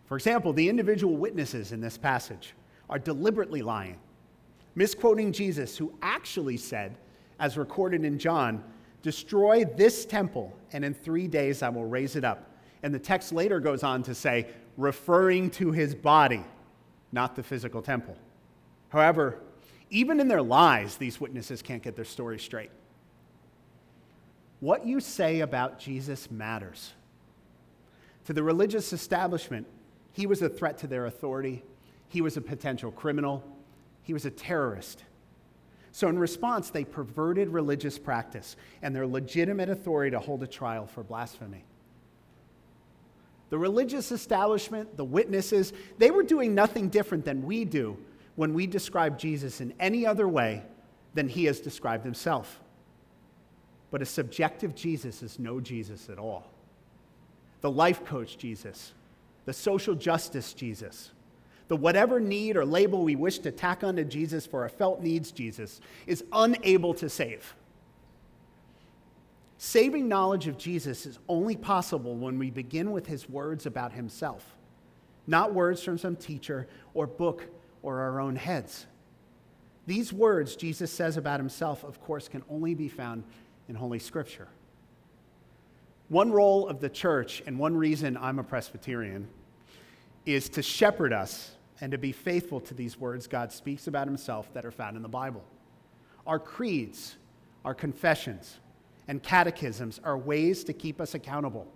For 0.06 0.16
example, 0.16 0.52
the 0.52 0.68
individual 0.68 1.16
witnesses 1.16 1.72
in 1.72 1.80
this 1.80 1.98
passage 1.98 2.54
are 2.88 2.98
deliberately 2.98 3.60
lying, 3.60 3.98
misquoting 4.74 5.32
Jesus, 5.32 5.76
who 5.76 5.92
actually 6.00 6.56
said, 6.56 6.96
as 7.38 7.56
recorded 7.58 8.04
in 8.04 8.18
John, 8.18 8.64
Destroy 9.02 9.64
this 9.64 10.04
temple, 10.04 10.56
and 10.72 10.84
in 10.84 10.92
three 10.92 11.28
days 11.28 11.62
I 11.62 11.68
will 11.68 11.84
raise 11.84 12.16
it 12.16 12.24
up. 12.24 12.47
And 12.82 12.94
the 12.94 12.98
text 12.98 13.32
later 13.32 13.60
goes 13.60 13.82
on 13.82 14.02
to 14.04 14.14
say, 14.14 14.46
referring 14.76 15.50
to 15.50 15.72
his 15.72 15.94
body, 15.94 16.44
not 17.12 17.34
the 17.34 17.42
physical 17.42 17.82
temple. 17.82 18.16
However, 18.90 19.38
even 19.90 20.20
in 20.20 20.28
their 20.28 20.42
lies, 20.42 20.96
these 20.96 21.20
witnesses 21.20 21.62
can't 21.62 21.82
get 21.82 21.96
their 21.96 22.04
story 22.04 22.38
straight. 22.38 22.70
What 24.60 24.86
you 24.86 25.00
say 25.00 25.40
about 25.40 25.78
Jesus 25.78 26.30
matters. 26.30 26.92
To 28.26 28.32
the 28.32 28.42
religious 28.42 28.92
establishment, 28.92 29.66
he 30.12 30.26
was 30.26 30.42
a 30.42 30.48
threat 30.48 30.78
to 30.78 30.86
their 30.86 31.06
authority, 31.06 31.64
he 32.08 32.20
was 32.20 32.36
a 32.36 32.40
potential 32.40 32.90
criminal, 32.90 33.44
he 34.02 34.12
was 34.12 34.24
a 34.24 34.30
terrorist. 34.30 35.04
So, 35.92 36.08
in 36.08 36.18
response, 36.18 36.70
they 36.70 36.84
perverted 36.84 37.48
religious 37.48 37.98
practice 37.98 38.56
and 38.82 38.94
their 38.94 39.06
legitimate 39.06 39.68
authority 39.68 40.10
to 40.10 40.20
hold 40.20 40.42
a 40.42 40.46
trial 40.46 40.86
for 40.86 41.02
blasphemy. 41.02 41.64
The 43.50 43.58
religious 43.58 44.12
establishment, 44.12 44.96
the 44.96 45.04
witnesses, 45.04 45.72
they 45.98 46.10
were 46.10 46.22
doing 46.22 46.54
nothing 46.54 46.88
different 46.88 47.24
than 47.24 47.44
we 47.44 47.64
do 47.64 47.96
when 48.36 48.54
we 48.54 48.66
describe 48.66 49.18
Jesus 49.18 49.60
in 49.60 49.72
any 49.80 50.06
other 50.06 50.28
way 50.28 50.62
than 51.14 51.28
he 51.28 51.46
has 51.46 51.60
described 51.60 52.04
himself. 52.04 52.60
But 53.90 54.02
a 54.02 54.06
subjective 54.06 54.74
Jesus 54.74 55.22
is 55.22 55.38
no 55.38 55.60
Jesus 55.60 56.08
at 56.10 56.18
all. 56.18 56.50
The 57.62 57.70
life 57.70 58.04
coach 58.04 58.36
Jesus, 58.36 58.92
the 59.46 59.52
social 59.52 59.94
justice 59.94 60.52
Jesus, 60.52 61.10
the 61.68 61.76
whatever 61.76 62.20
need 62.20 62.56
or 62.56 62.64
label 62.64 63.02
we 63.02 63.16
wish 63.16 63.38
to 63.40 63.50
tack 63.50 63.82
onto 63.82 64.04
Jesus 64.04 64.46
for 64.46 64.62
our 64.62 64.68
felt 64.68 65.02
needs 65.02 65.32
Jesus 65.32 65.80
is 66.06 66.24
unable 66.32 66.94
to 66.94 67.08
save. 67.08 67.54
Saving 69.58 70.06
knowledge 70.08 70.46
of 70.46 70.56
Jesus 70.56 71.04
is 71.04 71.18
only 71.28 71.56
possible 71.56 72.14
when 72.14 72.38
we 72.38 72.48
begin 72.48 72.92
with 72.92 73.06
his 73.08 73.28
words 73.28 73.66
about 73.66 73.92
himself, 73.92 74.56
not 75.26 75.52
words 75.52 75.82
from 75.82 75.98
some 75.98 76.14
teacher 76.14 76.68
or 76.94 77.08
book 77.08 77.44
or 77.82 77.98
our 77.98 78.20
own 78.20 78.36
heads. 78.36 78.86
These 79.86 80.12
words 80.12 80.54
Jesus 80.54 80.92
says 80.92 81.16
about 81.16 81.40
himself, 81.40 81.82
of 81.82 82.00
course, 82.00 82.28
can 82.28 82.44
only 82.48 82.74
be 82.74 82.88
found 82.88 83.24
in 83.68 83.74
Holy 83.74 83.98
Scripture. 83.98 84.46
One 86.08 86.30
role 86.30 86.68
of 86.68 86.80
the 86.80 86.88
church, 86.88 87.42
and 87.44 87.58
one 87.58 87.76
reason 87.76 88.16
I'm 88.16 88.38
a 88.38 88.44
Presbyterian, 88.44 89.28
is 90.24 90.48
to 90.50 90.62
shepherd 90.62 91.12
us 91.12 91.52
and 91.80 91.90
to 91.92 91.98
be 91.98 92.12
faithful 92.12 92.60
to 92.60 92.74
these 92.74 92.98
words 92.98 93.26
God 93.26 93.50
speaks 93.50 93.88
about 93.88 94.06
himself 94.06 94.52
that 94.54 94.64
are 94.64 94.70
found 94.70 94.96
in 94.96 95.02
the 95.02 95.08
Bible. 95.08 95.42
Our 96.26 96.38
creeds, 96.38 97.16
our 97.64 97.74
confessions, 97.74 98.60
and 99.08 99.22
catechisms 99.22 100.00
are 100.04 100.16
ways 100.16 100.62
to 100.64 100.72
keep 100.72 101.00
us 101.00 101.14
accountable 101.14 101.66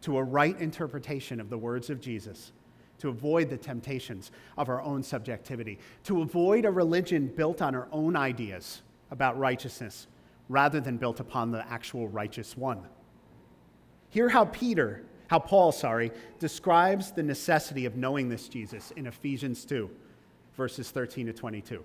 to 0.00 0.16
a 0.16 0.22
right 0.22 0.58
interpretation 0.60 1.40
of 1.40 1.50
the 1.50 1.58
words 1.58 1.90
of 1.90 2.00
Jesus, 2.00 2.52
to 2.98 3.08
avoid 3.08 3.50
the 3.50 3.56
temptations 3.56 4.30
of 4.56 4.68
our 4.68 4.80
own 4.82 5.02
subjectivity, 5.02 5.78
to 6.04 6.22
avoid 6.22 6.64
a 6.64 6.70
religion 6.70 7.26
built 7.26 7.60
on 7.60 7.74
our 7.74 7.88
own 7.90 8.16
ideas 8.16 8.82
about 9.10 9.38
righteousness 9.38 10.06
rather 10.48 10.80
than 10.80 10.96
built 10.96 11.20
upon 11.20 11.50
the 11.50 11.66
actual 11.70 12.08
righteous 12.08 12.56
one. 12.56 12.80
Hear 14.08 14.28
how 14.28 14.46
Peter, 14.46 15.04
how 15.26 15.38
Paul, 15.38 15.72
sorry, 15.72 16.12
describes 16.38 17.12
the 17.12 17.22
necessity 17.22 17.84
of 17.84 17.96
knowing 17.96 18.28
this 18.28 18.48
Jesus 18.48 18.92
in 18.92 19.06
Ephesians 19.06 19.64
2, 19.64 19.90
verses 20.56 20.90
13 20.90 21.26
to 21.26 21.32
22. 21.32 21.84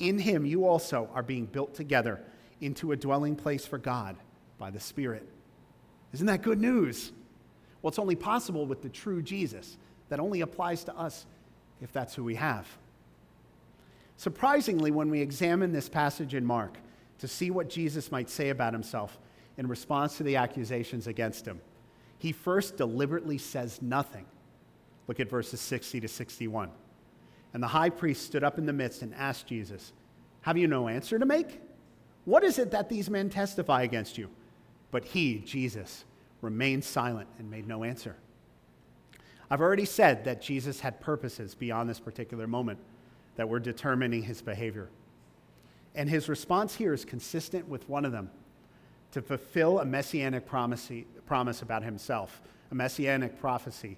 In 0.00 0.18
him 0.18 0.44
you 0.44 0.66
also 0.66 1.08
are 1.14 1.22
being 1.22 1.46
built 1.46 1.74
together 1.74 2.20
into 2.60 2.92
a 2.92 2.96
dwelling 2.96 3.36
place 3.36 3.66
for 3.66 3.78
God 3.78 4.16
by 4.58 4.70
the 4.70 4.80
Spirit. 4.80 5.26
Isn't 6.12 6.26
that 6.26 6.42
good 6.42 6.60
news? 6.60 7.12
Well, 7.80 7.88
it's 7.88 7.98
only 7.98 8.16
possible 8.16 8.66
with 8.66 8.82
the 8.82 8.88
true 8.88 9.22
Jesus. 9.22 9.76
That 10.08 10.20
only 10.20 10.40
applies 10.40 10.84
to 10.84 10.96
us 10.96 11.26
if 11.80 11.92
that's 11.92 12.14
who 12.14 12.24
we 12.24 12.34
have. 12.34 12.66
Surprisingly, 14.16 14.90
when 14.90 15.08
we 15.08 15.20
examine 15.20 15.72
this 15.72 15.88
passage 15.88 16.34
in 16.34 16.44
Mark 16.44 16.76
to 17.20 17.28
see 17.28 17.50
what 17.50 17.70
Jesus 17.70 18.10
might 18.10 18.28
say 18.28 18.50
about 18.50 18.72
himself 18.72 19.18
in 19.56 19.66
response 19.66 20.16
to 20.16 20.22
the 20.22 20.36
accusations 20.36 21.06
against 21.06 21.46
him, 21.46 21.60
he 22.18 22.32
first 22.32 22.76
deliberately 22.76 23.38
says 23.38 23.80
nothing. 23.80 24.26
Look 25.06 25.20
at 25.20 25.30
verses 25.30 25.60
60 25.60 26.00
to 26.00 26.08
61. 26.08 26.70
And 27.52 27.62
the 27.62 27.68
high 27.68 27.90
priest 27.90 28.26
stood 28.26 28.44
up 28.44 28.58
in 28.58 28.66
the 28.66 28.72
midst 28.72 29.02
and 29.02 29.14
asked 29.14 29.46
Jesus, 29.46 29.92
Have 30.42 30.56
you 30.56 30.68
no 30.68 30.88
answer 30.88 31.18
to 31.18 31.26
make? 31.26 31.60
What 32.24 32.44
is 32.44 32.58
it 32.58 32.70
that 32.70 32.88
these 32.88 33.10
men 33.10 33.30
testify 33.30 33.82
against 33.82 34.18
you? 34.18 34.28
But 34.90 35.04
he, 35.04 35.38
Jesus, 35.38 36.04
remained 36.42 36.84
silent 36.84 37.28
and 37.38 37.50
made 37.50 37.66
no 37.66 37.84
answer. 37.84 38.16
I've 39.50 39.60
already 39.60 39.84
said 39.84 40.24
that 40.24 40.40
Jesus 40.40 40.80
had 40.80 41.00
purposes 41.00 41.54
beyond 41.54 41.88
this 41.88 41.98
particular 41.98 42.46
moment 42.46 42.78
that 43.36 43.48
were 43.48 43.58
determining 43.58 44.22
his 44.22 44.42
behavior. 44.42 44.88
And 45.94 46.08
his 46.08 46.28
response 46.28 46.76
here 46.76 46.92
is 46.92 47.04
consistent 47.04 47.68
with 47.68 47.88
one 47.88 48.04
of 48.04 48.12
them 48.12 48.30
to 49.12 49.20
fulfill 49.20 49.80
a 49.80 49.84
messianic 49.84 50.46
promise, 50.46 50.90
promise 51.26 51.62
about 51.62 51.82
himself, 51.82 52.40
a 52.70 52.74
messianic 52.74 53.40
prophecy 53.40 53.96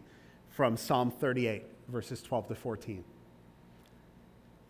from 0.48 0.76
Psalm 0.76 1.10
38, 1.10 1.64
verses 1.88 2.22
12 2.22 2.48
to 2.48 2.54
14. 2.54 3.04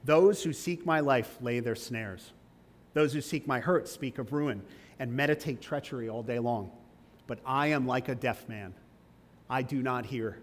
Those 0.05 0.43
who 0.43 0.53
seek 0.53 0.85
my 0.85 1.01
life 1.01 1.39
lay 1.41 1.61
their 1.61 1.77
snares. 1.77 2.33
Those 2.95 3.13
who 3.13 3.21
seek 3.21 3.47
my 3.47 3.61
hurt 3.61 3.89
speak 3.89 4.19
of 4.19 4.33
ruin 4.33 4.63
and 4.99 5.13
meditate 5.13 5.61
treachery 5.61 6.09
all 6.09 6.23
day 6.23 6.39
long. 6.39 6.71
But 7.27 7.39
I 7.47 7.69
am 7.69 7.87
like 7.87 8.09
a 8.09 8.15
deaf 8.15 8.49
man. 8.49 8.75
I 9.49 9.63
do 9.63 9.83
not 9.83 10.07
hear. 10.07 10.39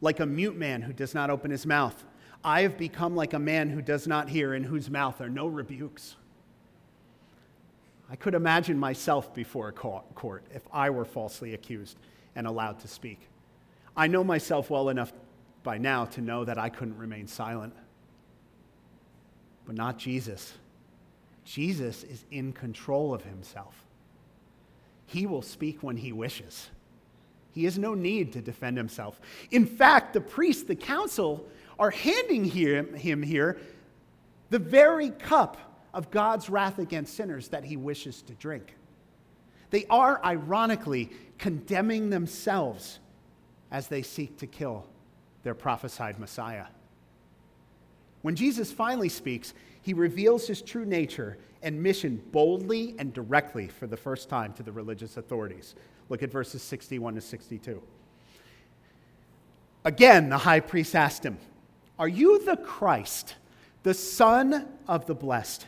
Like 0.00 0.20
a 0.20 0.26
mute 0.26 0.56
man 0.56 0.82
who 0.82 0.92
does 0.92 1.14
not 1.14 1.30
open 1.30 1.50
his 1.50 1.66
mouth. 1.66 2.04
I 2.42 2.62
have 2.62 2.78
become 2.78 3.14
like 3.14 3.34
a 3.34 3.38
man 3.38 3.68
who 3.68 3.82
does 3.82 4.06
not 4.06 4.28
hear, 4.28 4.54
in 4.54 4.64
whose 4.64 4.90
mouth 4.90 5.20
are 5.20 5.28
no 5.28 5.46
rebukes. 5.46 6.16
I 8.10 8.16
could 8.16 8.34
imagine 8.34 8.78
myself 8.78 9.34
before 9.34 9.68
a 9.68 9.72
court 9.72 10.44
if 10.54 10.62
I 10.72 10.88
were 10.88 11.04
falsely 11.04 11.52
accused 11.52 11.98
and 12.34 12.46
allowed 12.46 12.78
to 12.80 12.88
speak. 12.88 13.28
I 13.96 14.06
know 14.06 14.24
myself 14.24 14.70
well 14.70 14.88
enough 14.88 15.12
by 15.62 15.76
now 15.76 16.06
to 16.06 16.20
know 16.20 16.44
that 16.44 16.56
I 16.56 16.70
couldn't 16.70 16.96
remain 16.96 17.26
silent 17.26 17.74
but 19.68 19.76
not 19.76 19.98
Jesus. 19.98 20.54
Jesus 21.44 22.02
is 22.02 22.24
in 22.30 22.54
control 22.54 23.12
of 23.12 23.22
himself. 23.22 23.84
He 25.04 25.26
will 25.26 25.42
speak 25.42 25.82
when 25.82 25.98
he 25.98 26.10
wishes. 26.10 26.70
He 27.52 27.64
has 27.64 27.78
no 27.78 27.92
need 27.92 28.32
to 28.32 28.40
defend 28.40 28.78
himself. 28.78 29.20
In 29.50 29.66
fact, 29.66 30.14
the 30.14 30.22
priest, 30.22 30.68
the 30.68 30.74
council, 30.74 31.46
are 31.78 31.90
handing 31.90 32.44
him 32.44 33.22
here 33.22 33.58
the 34.48 34.58
very 34.58 35.10
cup 35.10 35.58
of 35.92 36.10
God's 36.10 36.48
wrath 36.48 36.78
against 36.78 37.14
sinners 37.14 37.48
that 37.48 37.64
he 37.64 37.76
wishes 37.76 38.22
to 38.22 38.32
drink. 38.32 38.74
They 39.68 39.84
are 39.90 40.18
ironically 40.24 41.10
condemning 41.36 42.08
themselves 42.08 43.00
as 43.70 43.88
they 43.88 44.00
seek 44.00 44.38
to 44.38 44.46
kill 44.46 44.86
their 45.42 45.54
prophesied 45.54 46.18
Messiah. 46.18 46.64
When 48.28 48.36
Jesus 48.36 48.70
finally 48.70 49.08
speaks, 49.08 49.54
he 49.80 49.94
reveals 49.94 50.46
his 50.46 50.60
true 50.60 50.84
nature 50.84 51.38
and 51.62 51.82
mission 51.82 52.22
boldly 52.30 52.94
and 52.98 53.10
directly 53.10 53.68
for 53.68 53.86
the 53.86 53.96
first 53.96 54.28
time 54.28 54.52
to 54.52 54.62
the 54.62 54.70
religious 54.70 55.16
authorities. 55.16 55.74
Look 56.10 56.22
at 56.22 56.30
verses 56.30 56.60
61 56.60 57.14
to 57.14 57.22
62. 57.22 57.82
Again, 59.86 60.28
the 60.28 60.36
high 60.36 60.60
priest 60.60 60.94
asked 60.94 61.24
him, 61.24 61.38
Are 61.98 62.06
you 62.06 62.44
the 62.44 62.58
Christ, 62.58 63.34
the 63.82 63.94
Son 63.94 64.68
of 64.86 65.06
the 65.06 65.14
Blessed? 65.14 65.66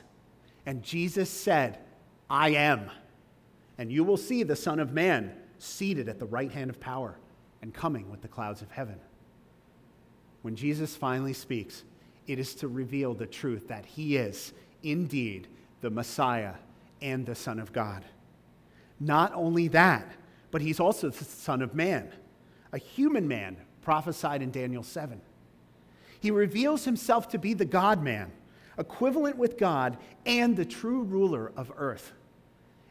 And 0.66 0.82
Jesus 0.82 1.30
said, 1.30 1.78
I 2.28 2.50
am. 2.50 2.90
And 3.78 3.90
you 3.90 4.04
will 4.04 4.18
see 4.18 4.42
the 4.42 4.54
Son 4.54 4.80
of 4.80 4.92
Man 4.92 5.32
seated 5.58 6.10
at 6.10 6.18
the 6.18 6.26
right 6.26 6.52
hand 6.52 6.68
of 6.68 6.78
power 6.78 7.16
and 7.62 7.72
coming 7.72 8.10
with 8.10 8.20
the 8.20 8.28
clouds 8.28 8.60
of 8.60 8.70
heaven. 8.70 9.00
When 10.42 10.56
Jesus 10.56 10.94
finally 10.94 11.32
speaks, 11.32 11.84
it 12.26 12.38
is 12.38 12.54
to 12.56 12.68
reveal 12.68 13.14
the 13.14 13.26
truth 13.26 13.68
that 13.68 13.84
he 13.84 14.16
is 14.16 14.52
indeed 14.82 15.48
the 15.80 15.90
Messiah 15.90 16.54
and 17.02 17.24
the 17.26 17.34
Son 17.34 17.58
of 17.58 17.72
God. 17.72 18.04
Not 18.98 19.32
only 19.34 19.68
that, 19.68 20.12
but 20.50 20.60
he's 20.60 20.80
also 20.80 21.10
the 21.10 21.24
Son 21.24 21.62
of 21.62 21.74
Man, 21.74 22.12
a 22.72 22.78
human 22.78 23.26
man 23.26 23.56
prophesied 23.82 24.42
in 24.42 24.50
Daniel 24.50 24.82
7. 24.82 25.20
He 26.20 26.30
reveals 26.30 26.84
himself 26.84 27.28
to 27.30 27.38
be 27.38 27.54
the 27.54 27.64
God 27.64 28.02
man, 28.02 28.30
equivalent 28.78 29.36
with 29.36 29.56
God 29.56 29.96
and 30.26 30.56
the 30.56 30.66
true 30.66 31.02
ruler 31.02 31.50
of 31.56 31.72
earth. 31.76 32.12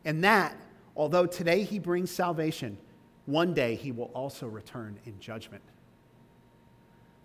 And 0.03 0.23
that, 0.23 0.55
although 0.95 1.27
today 1.27 1.63
he 1.63 1.77
brings 1.77 2.09
salvation, 2.09 2.77
one 3.25 3.53
day 3.53 3.75
he 3.75 3.91
will 3.91 4.11
also 4.15 4.47
return 4.47 4.99
in 5.05 5.19
judgment. 5.19 5.61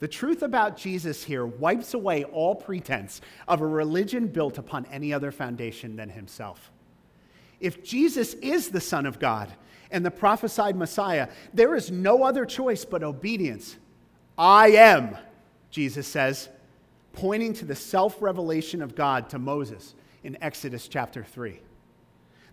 The 0.04 0.08
truth 0.08 0.42
about 0.42 0.76
Jesus 0.76 1.24
here 1.24 1.46
wipes 1.46 1.94
away 1.94 2.24
all 2.24 2.54
pretense 2.54 3.22
of 3.48 3.62
a 3.62 3.66
religion 3.66 4.26
built 4.26 4.58
upon 4.58 4.84
any 4.92 5.14
other 5.14 5.32
foundation 5.32 5.96
than 5.96 6.10
himself. 6.10 6.70
If 7.58 7.82
Jesus 7.82 8.34
is 8.34 8.68
the 8.68 8.82
Son 8.82 9.06
of 9.06 9.18
God 9.18 9.50
and 9.90 10.04
the 10.04 10.10
prophesied 10.10 10.76
Messiah, 10.76 11.30
there 11.54 11.74
is 11.74 11.90
no 11.90 12.22
other 12.22 12.44
choice 12.44 12.84
but 12.84 13.02
obedience. 13.02 13.78
I 14.36 14.72
am, 14.72 15.16
Jesus 15.70 16.06
says, 16.06 16.50
pointing 17.14 17.54
to 17.54 17.64
the 17.64 17.74
self 17.74 18.20
revelation 18.20 18.82
of 18.82 18.94
God 18.94 19.30
to 19.30 19.38
Moses 19.38 19.94
in 20.22 20.36
Exodus 20.42 20.86
chapter 20.86 21.24
3. 21.24 21.62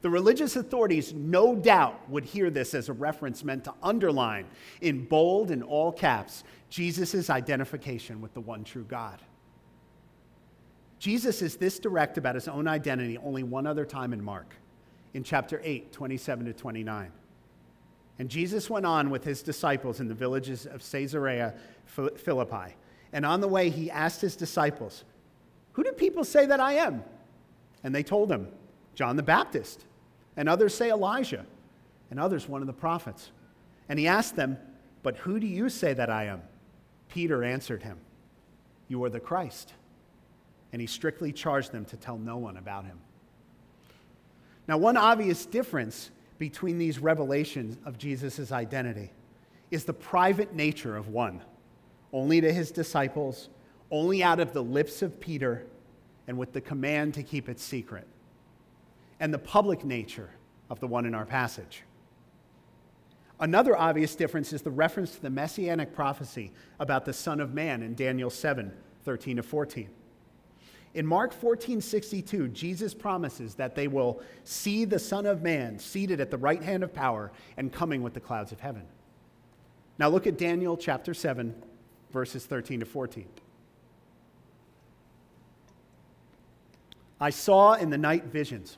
The 0.01 0.09
religious 0.09 0.55
authorities, 0.55 1.13
no 1.13 1.55
doubt, 1.55 2.09
would 2.09 2.25
hear 2.25 2.49
this 2.49 2.73
as 2.73 2.89
a 2.89 2.93
reference 2.93 3.43
meant 3.43 3.63
to 3.65 3.73
underline 3.83 4.47
in 4.81 5.05
bold 5.05 5.51
and 5.51 5.63
all 5.63 5.91
caps 5.91 6.43
Jesus' 6.69 7.29
identification 7.29 8.19
with 8.19 8.33
the 8.33 8.41
one 8.41 8.63
true 8.63 8.83
God. 8.83 9.21
Jesus 10.97 11.41
is 11.41 11.55
this 11.55 11.79
direct 11.79 12.17
about 12.17 12.35
his 12.35 12.47
own 12.47 12.67
identity 12.67 13.17
only 13.19 13.43
one 13.43 13.67
other 13.67 13.85
time 13.85 14.13
in 14.13 14.23
Mark, 14.23 14.55
in 15.13 15.23
chapter 15.23 15.61
8, 15.63 15.91
27 15.91 16.45
to 16.45 16.53
29. 16.53 17.11
And 18.17 18.29
Jesus 18.29 18.69
went 18.69 18.85
on 18.85 19.09
with 19.09 19.23
his 19.23 19.41
disciples 19.41 19.99
in 19.99 20.07
the 20.07 20.13
villages 20.13 20.65
of 20.65 20.83
Caesarea 20.91 21.55
Philippi. 21.85 22.75
And 23.13 23.25
on 23.25 23.41
the 23.41 23.47
way, 23.47 23.69
he 23.69 23.89
asked 23.89 24.21
his 24.21 24.35
disciples, 24.35 25.03
Who 25.73 25.83
do 25.83 25.91
people 25.91 26.23
say 26.23 26.45
that 26.45 26.59
I 26.59 26.73
am? 26.73 27.03
And 27.83 27.93
they 27.93 28.03
told 28.03 28.31
him, 28.31 28.47
John 28.93 29.15
the 29.15 29.23
Baptist 29.23 29.85
and 30.37 30.47
others 30.47 30.73
say 30.73 30.89
Elijah, 30.89 31.45
and 32.09 32.19
others 32.19 32.47
one 32.47 32.61
of 32.61 32.67
the 32.67 32.73
prophets. 32.73 33.31
And 33.89 33.99
he 33.99 34.07
asked 34.07 34.35
them, 34.35 34.57
But 35.03 35.17
who 35.17 35.39
do 35.39 35.47
you 35.47 35.69
say 35.69 35.93
that 35.93 36.09
I 36.09 36.25
am? 36.25 36.41
Peter 37.09 37.43
answered 37.43 37.83
him, 37.83 37.97
You 38.87 39.03
are 39.03 39.09
the 39.09 39.19
Christ. 39.19 39.73
And 40.71 40.79
he 40.79 40.87
strictly 40.87 41.33
charged 41.33 41.71
them 41.71 41.85
to 41.85 41.97
tell 41.97 42.17
no 42.17 42.37
one 42.37 42.57
about 42.57 42.85
him. 42.85 42.99
Now, 44.67 44.77
one 44.77 44.95
obvious 44.95 45.45
difference 45.45 46.11
between 46.37 46.77
these 46.77 46.99
revelations 46.99 47.77
of 47.85 47.97
Jesus' 47.97 48.51
identity 48.51 49.11
is 49.69 49.83
the 49.83 49.93
private 49.93 50.53
nature 50.53 50.95
of 50.95 51.09
one, 51.09 51.41
only 52.13 52.39
to 52.39 52.53
his 52.53 52.71
disciples, 52.71 53.49
only 53.89 54.23
out 54.23 54.39
of 54.39 54.53
the 54.53 54.63
lips 54.63 55.01
of 55.01 55.19
Peter, 55.19 55.65
and 56.27 56.37
with 56.37 56.53
the 56.53 56.61
command 56.61 57.13
to 57.15 57.23
keep 57.23 57.49
it 57.49 57.59
secret 57.59 58.07
and 59.21 59.31
the 59.31 59.39
public 59.39 59.85
nature 59.85 60.31
of 60.69 60.79
the 60.79 60.87
one 60.87 61.05
in 61.05 61.13
our 61.13 61.25
passage. 61.25 61.83
Another 63.39 63.77
obvious 63.77 64.15
difference 64.15 64.51
is 64.51 64.63
the 64.63 64.71
reference 64.71 65.11
to 65.11 65.21
the 65.21 65.29
messianic 65.29 65.93
prophecy 65.93 66.51
about 66.79 67.05
the 67.05 67.13
Son 67.13 67.39
of 67.39 67.53
Man 67.53 67.81
in 67.83 67.95
Daniel 67.95 68.29
7 68.29 68.73
13 69.03 69.37
to 69.37 69.43
14. 69.43 69.89
In 70.93 71.05
Mark 71.05 71.33
14 71.33 71.81
62, 71.81 72.49
Jesus 72.49 72.93
promises 72.93 73.55
that 73.55 73.75
they 73.75 73.87
will 73.87 74.21
see 74.43 74.85
the 74.85 74.99
Son 74.99 75.25
of 75.25 75.41
Man 75.41 75.77
seated 75.77 76.19
at 76.19 76.31
the 76.31 76.37
right 76.37 76.61
hand 76.61 76.83
of 76.83 76.91
power 76.91 77.31
and 77.57 77.71
coming 77.71 78.01
with 78.01 78.13
the 78.13 78.19
clouds 78.19 78.51
of 78.51 78.59
heaven. 78.59 78.83
Now 79.99 80.09
look 80.09 80.25
at 80.25 80.37
Daniel 80.37 80.75
chapter 80.75 81.13
7, 81.13 81.53
verses 82.11 82.47
13 82.47 82.79
to 82.79 82.85
14. 82.87 83.27
I 87.19 87.29
saw 87.29 87.73
in 87.73 87.91
the 87.91 87.99
night 87.99 88.25
visions 88.25 88.77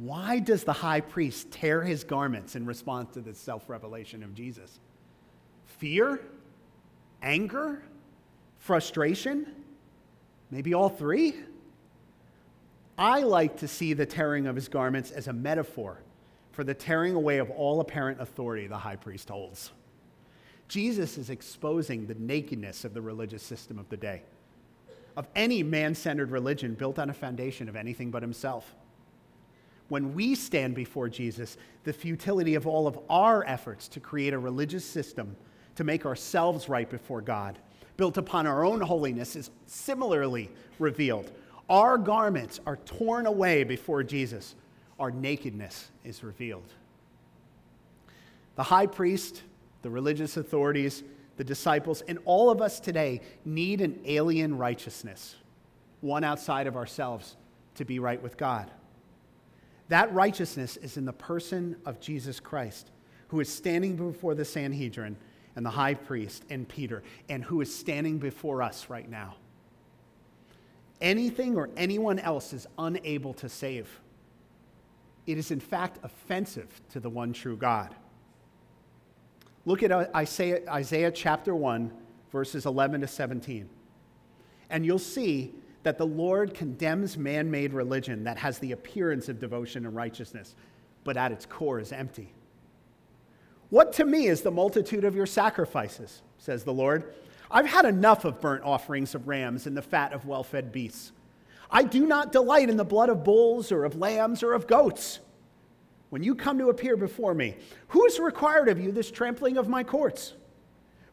Why 0.00 0.38
does 0.38 0.64
the 0.64 0.72
high 0.72 1.02
priest 1.02 1.50
tear 1.50 1.82
his 1.82 2.04
garments 2.04 2.56
in 2.56 2.64
response 2.64 3.12
to 3.14 3.20
this 3.20 3.38
self 3.38 3.68
revelation 3.68 4.22
of 4.22 4.34
Jesus? 4.34 4.80
Fear? 5.78 6.22
Anger? 7.22 7.82
Frustration? 8.58 9.46
Maybe 10.50 10.72
all 10.72 10.88
three? 10.88 11.34
I 12.96 13.20
like 13.20 13.58
to 13.58 13.68
see 13.68 13.92
the 13.92 14.06
tearing 14.06 14.46
of 14.46 14.56
his 14.56 14.68
garments 14.68 15.10
as 15.10 15.28
a 15.28 15.34
metaphor 15.34 16.00
for 16.52 16.64
the 16.64 16.74
tearing 16.74 17.14
away 17.14 17.36
of 17.36 17.50
all 17.50 17.80
apparent 17.80 18.22
authority 18.22 18.66
the 18.66 18.78
high 18.78 18.96
priest 18.96 19.28
holds. 19.28 19.70
Jesus 20.68 21.18
is 21.18 21.28
exposing 21.28 22.06
the 22.06 22.14
nakedness 22.14 22.86
of 22.86 22.94
the 22.94 23.02
religious 23.02 23.42
system 23.42 23.78
of 23.78 23.88
the 23.90 23.96
day, 23.98 24.22
of 25.16 25.28
any 25.36 25.62
man 25.62 25.94
centered 25.94 26.30
religion 26.30 26.72
built 26.72 26.98
on 26.98 27.10
a 27.10 27.14
foundation 27.14 27.68
of 27.68 27.76
anything 27.76 28.10
but 28.10 28.22
himself 28.22 28.74
when 29.90 30.14
we 30.14 30.36
stand 30.36 30.74
before 30.74 31.08
Jesus, 31.08 31.56
the 31.82 31.92
futility 31.92 32.54
of 32.54 32.66
all 32.66 32.86
of 32.86 32.98
our 33.10 33.44
efforts 33.44 33.88
to 33.88 34.00
create 34.00 34.32
a 34.32 34.38
religious 34.38 34.84
system 34.84 35.36
to 35.74 35.82
make 35.82 36.06
ourselves 36.06 36.68
right 36.68 36.88
before 36.88 37.20
God, 37.20 37.58
built 37.96 38.16
upon 38.16 38.46
our 38.46 38.64
own 38.64 38.80
holiness, 38.80 39.34
is 39.34 39.50
similarly 39.66 40.48
revealed. 40.78 41.32
Our 41.68 41.98
garments 41.98 42.60
are 42.66 42.76
torn 42.76 43.26
away 43.26 43.64
before 43.64 44.04
Jesus, 44.04 44.54
our 45.00 45.10
nakedness 45.10 45.90
is 46.04 46.22
revealed. 46.22 46.72
The 48.54 48.62
high 48.62 48.86
priest, 48.86 49.42
the 49.82 49.90
religious 49.90 50.36
authorities, 50.36 51.02
the 51.36 51.44
disciples, 51.44 52.02
and 52.02 52.20
all 52.26 52.48
of 52.48 52.62
us 52.62 52.78
today 52.78 53.22
need 53.44 53.80
an 53.80 53.98
alien 54.04 54.56
righteousness, 54.56 55.34
one 56.00 56.22
outside 56.22 56.68
of 56.68 56.76
ourselves, 56.76 57.36
to 57.74 57.84
be 57.84 57.98
right 57.98 58.22
with 58.22 58.36
God. 58.36 58.70
That 59.90 60.14
righteousness 60.14 60.76
is 60.76 60.96
in 60.96 61.04
the 61.04 61.12
person 61.12 61.76
of 61.84 62.00
Jesus 62.00 62.38
Christ, 62.38 62.92
who 63.28 63.40
is 63.40 63.52
standing 63.52 63.96
before 63.96 64.36
the 64.36 64.44
Sanhedrin 64.44 65.16
and 65.56 65.66
the 65.66 65.70
high 65.70 65.94
priest 65.94 66.44
and 66.48 66.68
Peter, 66.68 67.02
and 67.28 67.42
who 67.42 67.60
is 67.60 67.74
standing 67.74 68.18
before 68.18 68.62
us 68.62 68.88
right 68.88 69.10
now. 69.10 69.34
Anything 71.00 71.56
or 71.56 71.70
anyone 71.76 72.20
else 72.20 72.52
is 72.52 72.68
unable 72.78 73.34
to 73.34 73.48
save. 73.48 74.00
It 75.26 75.38
is, 75.38 75.50
in 75.50 75.58
fact, 75.58 75.98
offensive 76.04 76.80
to 76.90 77.00
the 77.00 77.10
one 77.10 77.32
true 77.32 77.56
God. 77.56 77.92
Look 79.66 79.82
at 79.82 79.90
uh, 79.90 80.06
Isaiah, 80.14 80.60
Isaiah 80.70 81.10
chapter 81.10 81.52
1, 81.52 81.90
verses 82.30 82.64
11 82.64 83.00
to 83.00 83.08
17. 83.08 83.68
And 84.70 84.86
you'll 84.86 85.00
see 85.00 85.52
that 85.82 85.98
the 85.98 86.06
Lord 86.06 86.54
condemns 86.54 87.16
man 87.16 87.50
made 87.50 87.72
religion 87.72 88.24
that 88.24 88.38
has 88.38 88.58
the 88.58 88.72
appearance 88.72 89.28
of 89.28 89.40
devotion 89.40 89.86
and 89.86 89.94
righteousness, 89.94 90.54
but 91.04 91.16
at 91.16 91.32
its 91.32 91.46
core 91.46 91.80
is 91.80 91.92
empty. 91.92 92.32
What 93.70 93.92
to 93.94 94.04
me 94.04 94.26
is 94.26 94.42
the 94.42 94.50
multitude 94.50 95.04
of 95.04 95.14
your 95.14 95.26
sacrifices, 95.26 96.22
says 96.38 96.64
the 96.64 96.72
Lord? 96.72 97.14
I've 97.50 97.66
had 97.66 97.84
enough 97.84 98.24
of 98.24 98.40
burnt 98.40 98.64
offerings 98.64 99.14
of 99.14 99.26
rams 99.26 99.66
and 99.66 99.76
the 99.76 99.82
fat 99.82 100.12
of 100.12 100.26
well 100.26 100.42
fed 100.42 100.70
beasts. 100.70 101.12
I 101.70 101.84
do 101.84 102.06
not 102.06 102.32
delight 102.32 102.68
in 102.68 102.76
the 102.76 102.84
blood 102.84 103.08
of 103.08 103.24
bulls 103.24 103.72
or 103.72 103.84
of 103.84 103.96
lambs 103.96 104.42
or 104.42 104.52
of 104.52 104.66
goats. 104.66 105.20
When 106.10 106.24
you 106.24 106.34
come 106.34 106.58
to 106.58 106.68
appear 106.68 106.96
before 106.96 107.32
me, 107.32 107.56
who's 107.88 108.18
required 108.18 108.68
of 108.68 108.80
you 108.80 108.90
this 108.90 109.10
trampling 109.10 109.56
of 109.56 109.68
my 109.68 109.84
courts? 109.84 110.34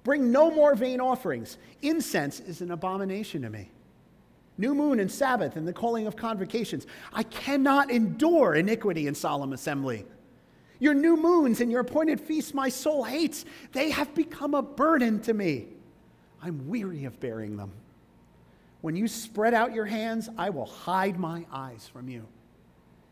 Bring 0.03 0.31
no 0.31 0.49
more 0.49 0.73
vain 0.73 0.99
offerings. 0.99 1.57
Incense 1.83 2.39
is 2.39 2.61
an 2.61 2.71
abomination 2.71 3.43
to 3.43 3.49
me 3.49 3.69
new 4.57 4.73
moon 4.73 4.99
and 4.99 5.11
Sabbath 5.11 5.55
and 5.55 5.67
the 5.67 5.73
calling 5.73 6.07
of 6.07 6.15
convocations. 6.15 6.87
I 7.13 7.23
cannot 7.23 7.91
endure 7.91 8.55
iniquity 8.55 9.07
in 9.07 9.15
solemn 9.15 9.53
assembly. 9.53 10.05
Your 10.79 10.93
new 10.93 11.17
moons 11.17 11.61
and 11.61 11.71
your 11.71 11.81
appointed 11.81 12.21
feasts 12.21 12.53
my 12.53 12.69
soul 12.69 13.03
hates. 13.03 13.45
They 13.71 13.89
have 13.89 14.13
become 14.13 14.53
a 14.53 14.61
burden 14.61 15.19
to 15.21 15.33
me. 15.33 15.67
I'm 16.41 16.67
weary 16.67 17.05
of 17.05 17.19
bearing 17.19 17.57
them. 17.57 17.71
When 18.81 18.95
you 18.95 19.07
spread 19.07 19.53
out 19.53 19.73
your 19.73 19.85
hands, 19.85 20.29
I 20.37 20.51
will 20.51 20.67
hide 20.67 21.19
my 21.19 21.45
eyes 21.51 21.89
from 21.91 22.09
you. 22.09 22.27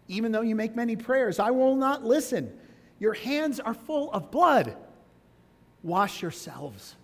Even 0.07 0.31
though 0.31 0.41
you 0.41 0.55
make 0.55 0.75
many 0.75 0.95
prayers, 0.95 1.39
I 1.39 1.49
will 1.51 1.75
not 1.75 2.03
listen. 2.03 2.55
Your 2.99 3.13
hands 3.13 3.59
are 3.59 3.73
full 3.73 4.11
of 4.11 4.29
blood. 4.29 4.77
Wash 5.81 6.21
yourselves, 6.21 6.95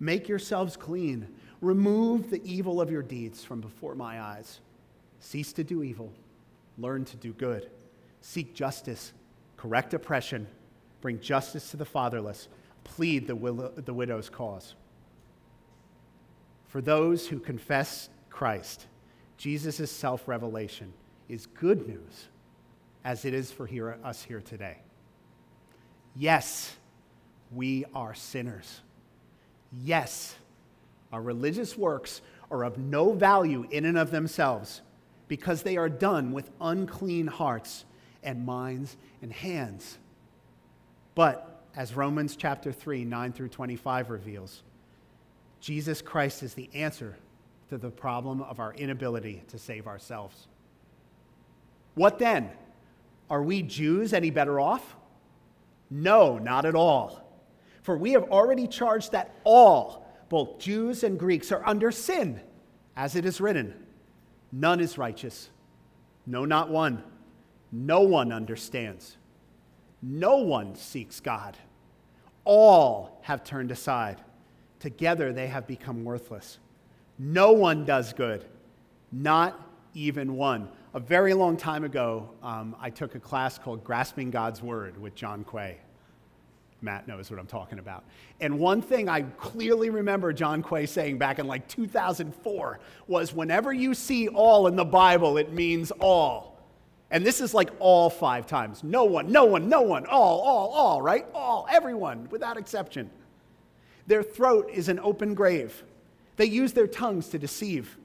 make 0.00 0.28
yourselves 0.28 0.76
clean 0.76 1.28
Remove 1.60 2.30
the 2.30 2.42
evil 2.44 2.80
of 2.80 2.90
your 2.90 3.02
deeds 3.02 3.42
from 3.44 3.60
before 3.60 3.94
my 3.94 4.20
eyes. 4.20 4.60
Cease 5.20 5.52
to 5.54 5.64
do 5.64 5.82
evil. 5.82 6.12
Learn 6.78 7.04
to 7.06 7.16
do 7.16 7.32
good. 7.32 7.70
Seek 8.20 8.54
justice. 8.54 9.12
Correct 9.56 9.94
oppression. 9.94 10.46
Bring 11.00 11.20
justice 11.20 11.70
to 11.70 11.76
the 11.76 11.84
fatherless. 11.84 12.48
Plead 12.84 13.26
the, 13.26 13.36
will- 13.36 13.72
the 13.76 13.94
widow's 13.94 14.28
cause. 14.28 14.74
For 16.68 16.80
those 16.80 17.28
who 17.28 17.38
confess 17.38 18.08
Christ, 18.30 18.86
Jesus' 19.36 19.90
self 19.90 20.26
revelation 20.26 20.92
is 21.28 21.46
good 21.46 21.86
news, 21.86 22.28
as 23.04 23.24
it 23.24 23.32
is 23.32 23.52
for 23.52 23.66
here, 23.66 23.96
us 24.04 24.22
here 24.22 24.40
today. 24.40 24.78
Yes, 26.16 26.76
we 27.52 27.84
are 27.94 28.14
sinners. 28.14 28.80
Yes, 29.72 30.36
our 31.14 31.22
religious 31.22 31.78
works 31.78 32.22
are 32.50 32.64
of 32.64 32.76
no 32.76 33.12
value 33.12 33.68
in 33.70 33.84
and 33.84 33.96
of 33.96 34.10
themselves 34.10 34.82
because 35.28 35.62
they 35.62 35.76
are 35.76 35.88
done 35.88 36.32
with 36.32 36.50
unclean 36.60 37.28
hearts 37.28 37.84
and 38.24 38.44
minds 38.44 38.96
and 39.22 39.32
hands. 39.32 39.98
But 41.14 41.62
as 41.76 41.94
Romans 41.94 42.34
chapter 42.34 42.72
3, 42.72 43.04
9 43.04 43.32
through 43.32 43.50
25 43.50 44.10
reveals, 44.10 44.64
Jesus 45.60 46.02
Christ 46.02 46.42
is 46.42 46.54
the 46.54 46.68
answer 46.74 47.16
to 47.68 47.78
the 47.78 47.90
problem 47.90 48.42
of 48.42 48.58
our 48.58 48.74
inability 48.74 49.44
to 49.48 49.58
save 49.58 49.86
ourselves. 49.86 50.48
What 51.94 52.18
then? 52.18 52.50
Are 53.30 53.42
we 53.44 53.62
Jews 53.62 54.12
any 54.12 54.30
better 54.30 54.58
off? 54.58 54.96
No, 55.88 56.38
not 56.38 56.64
at 56.64 56.74
all. 56.74 57.24
For 57.82 57.96
we 57.96 58.10
have 58.12 58.24
already 58.24 58.66
charged 58.66 59.12
that 59.12 59.32
all, 59.44 60.03
both 60.28 60.58
Jews 60.58 61.04
and 61.04 61.18
Greeks, 61.18 61.52
are 61.52 61.66
under 61.66 61.90
sin, 61.90 62.40
as 62.96 63.16
it 63.16 63.24
is 63.24 63.40
written 63.40 63.74
None 64.52 64.80
is 64.80 64.98
righteous, 64.98 65.50
no, 66.26 66.44
not 66.44 66.70
one. 66.70 67.02
No 67.72 68.00
one 68.00 68.32
understands. 68.32 69.16
No 70.00 70.36
one 70.36 70.74
seeks 70.76 71.20
God. 71.20 71.56
All 72.44 73.18
have 73.22 73.42
turned 73.42 73.70
aside. 73.70 74.22
Together 74.78 75.32
they 75.32 75.48
have 75.48 75.66
become 75.66 76.04
worthless. 76.04 76.58
No 77.18 77.52
one 77.52 77.84
does 77.84 78.12
good, 78.12 78.44
not 79.12 79.60
even 79.94 80.36
one. 80.36 80.68
A 80.94 81.00
very 81.00 81.34
long 81.34 81.56
time 81.56 81.84
ago, 81.84 82.30
um, 82.42 82.76
I 82.80 82.90
took 82.90 83.14
a 83.14 83.20
class 83.20 83.58
called 83.58 83.82
Grasping 83.82 84.30
God's 84.30 84.62
Word 84.62 85.00
with 85.00 85.14
John 85.14 85.44
Quay. 85.44 85.78
Matt 86.84 87.08
knows 87.08 87.30
what 87.30 87.40
I'm 87.40 87.46
talking 87.46 87.78
about. 87.78 88.04
And 88.40 88.58
one 88.58 88.82
thing 88.82 89.08
I 89.08 89.22
clearly 89.22 89.90
remember 89.90 90.32
John 90.32 90.62
Quay 90.62 90.86
saying 90.86 91.18
back 91.18 91.38
in 91.38 91.46
like 91.46 91.66
2004 91.68 92.78
was 93.06 93.34
whenever 93.34 93.72
you 93.72 93.94
see 93.94 94.28
all 94.28 94.66
in 94.66 94.76
the 94.76 94.84
Bible, 94.84 95.38
it 95.38 95.52
means 95.52 95.90
all. 95.92 96.54
And 97.10 97.24
this 97.24 97.40
is 97.40 97.54
like 97.54 97.70
all 97.78 98.10
five 98.10 98.46
times. 98.46 98.84
No 98.84 99.04
one, 99.04 99.30
no 99.30 99.44
one, 99.44 99.68
no 99.68 99.82
one, 99.82 100.06
all, 100.06 100.40
all, 100.40 100.68
all, 100.70 101.02
right? 101.02 101.26
All, 101.34 101.66
everyone, 101.70 102.28
without 102.30 102.56
exception. 102.56 103.10
Their 104.06 104.22
throat 104.22 104.68
is 104.72 104.88
an 104.88 104.98
open 105.00 105.34
grave. 105.34 105.82
They 106.36 106.46
use 106.46 106.72
their 106.72 106.86
tongues 106.86 107.28
to 107.28 107.38
deceive. 107.38 107.96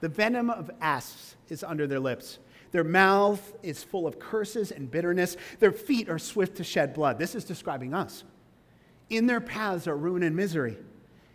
The 0.00 0.08
venom 0.08 0.50
of 0.50 0.70
asps 0.80 1.36
is 1.48 1.64
under 1.64 1.86
their 1.86 2.00
lips. 2.00 2.38
Their 2.72 2.84
mouth 2.84 3.54
is 3.62 3.84
full 3.84 4.06
of 4.06 4.18
curses 4.18 4.70
and 4.70 4.90
bitterness. 4.90 5.36
Their 5.60 5.72
feet 5.72 6.08
are 6.08 6.18
swift 6.18 6.56
to 6.56 6.64
shed 6.64 6.94
blood. 6.94 7.18
This 7.18 7.34
is 7.34 7.44
describing 7.44 7.94
us. 7.94 8.24
In 9.08 9.26
their 9.26 9.40
paths 9.40 9.86
are 9.86 9.96
ruin 9.96 10.22
and 10.22 10.34
misery, 10.34 10.76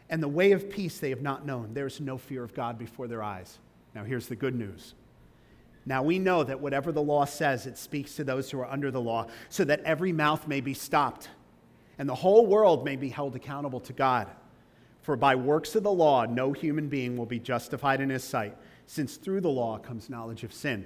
and 0.10 0.22
the 0.22 0.28
way 0.28 0.52
of 0.52 0.70
peace 0.70 1.00
they 1.00 1.10
have 1.10 1.22
not 1.22 1.46
known. 1.46 1.74
There 1.74 1.88
is 1.88 2.02
no 2.02 2.18
fear 2.18 2.44
of 2.44 2.54
God 2.54 2.78
before 2.78 3.08
their 3.08 3.24
eyes. 3.24 3.60
Now, 3.96 4.04
here's 4.04 4.28
the 4.28 4.36
good 4.36 4.56
news. 4.56 4.94
Now 5.86 6.04
we 6.04 6.20
know 6.20 6.44
that 6.44 6.60
whatever 6.60 6.92
the 6.92 7.02
law 7.02 7.26
says, 7.26 7.66
it 7.66 7.78
speaks 7.78 8.16
to 8.16 8.24
those 8.24 8.52
who 8.52 8.60
are 8.60 8.70
under 8.70 8.92
the 8.92 9.02
law, 9.02 9.28
so 9.50 9.64
that 9.64 9.82
every 9.82 10.14
mouth 10.14 10.48
may 10.48 10.62
be 10.62 10.74
stopped, 10.74 11.30
and 11.98 12.08
the 12.08 12.16
whole 12.16 12.46
world 12.46 12.86
may 12.86 12.96
be 12.96 13.10
held 13.10 13.36
accountable 13.36 13.80
to 13.82 13.94
God. 13.94 14.28
For 15.02 15.16
by 15.16 15.36
works 15.36 15.76
of 15.76 15.84
the 15.84 15.92
law, 15.92 16.26
no 16.26 16.54
human 16.54 16.88
being 16.88 17.18
will 17.18 17.26
be 17.26 17.40
justified 17.40 18.02
in 18.02 18.10
his 18.10 18.24
sight, 18.24 18.56
since 18.86 19.16
through 19.16 19.42
the 19.42 19.50
law 19.50 19.80
comes 19.80 20.10
knowledge 20.10 20.44
of 20.44 20.54
sin. 20.54 20.86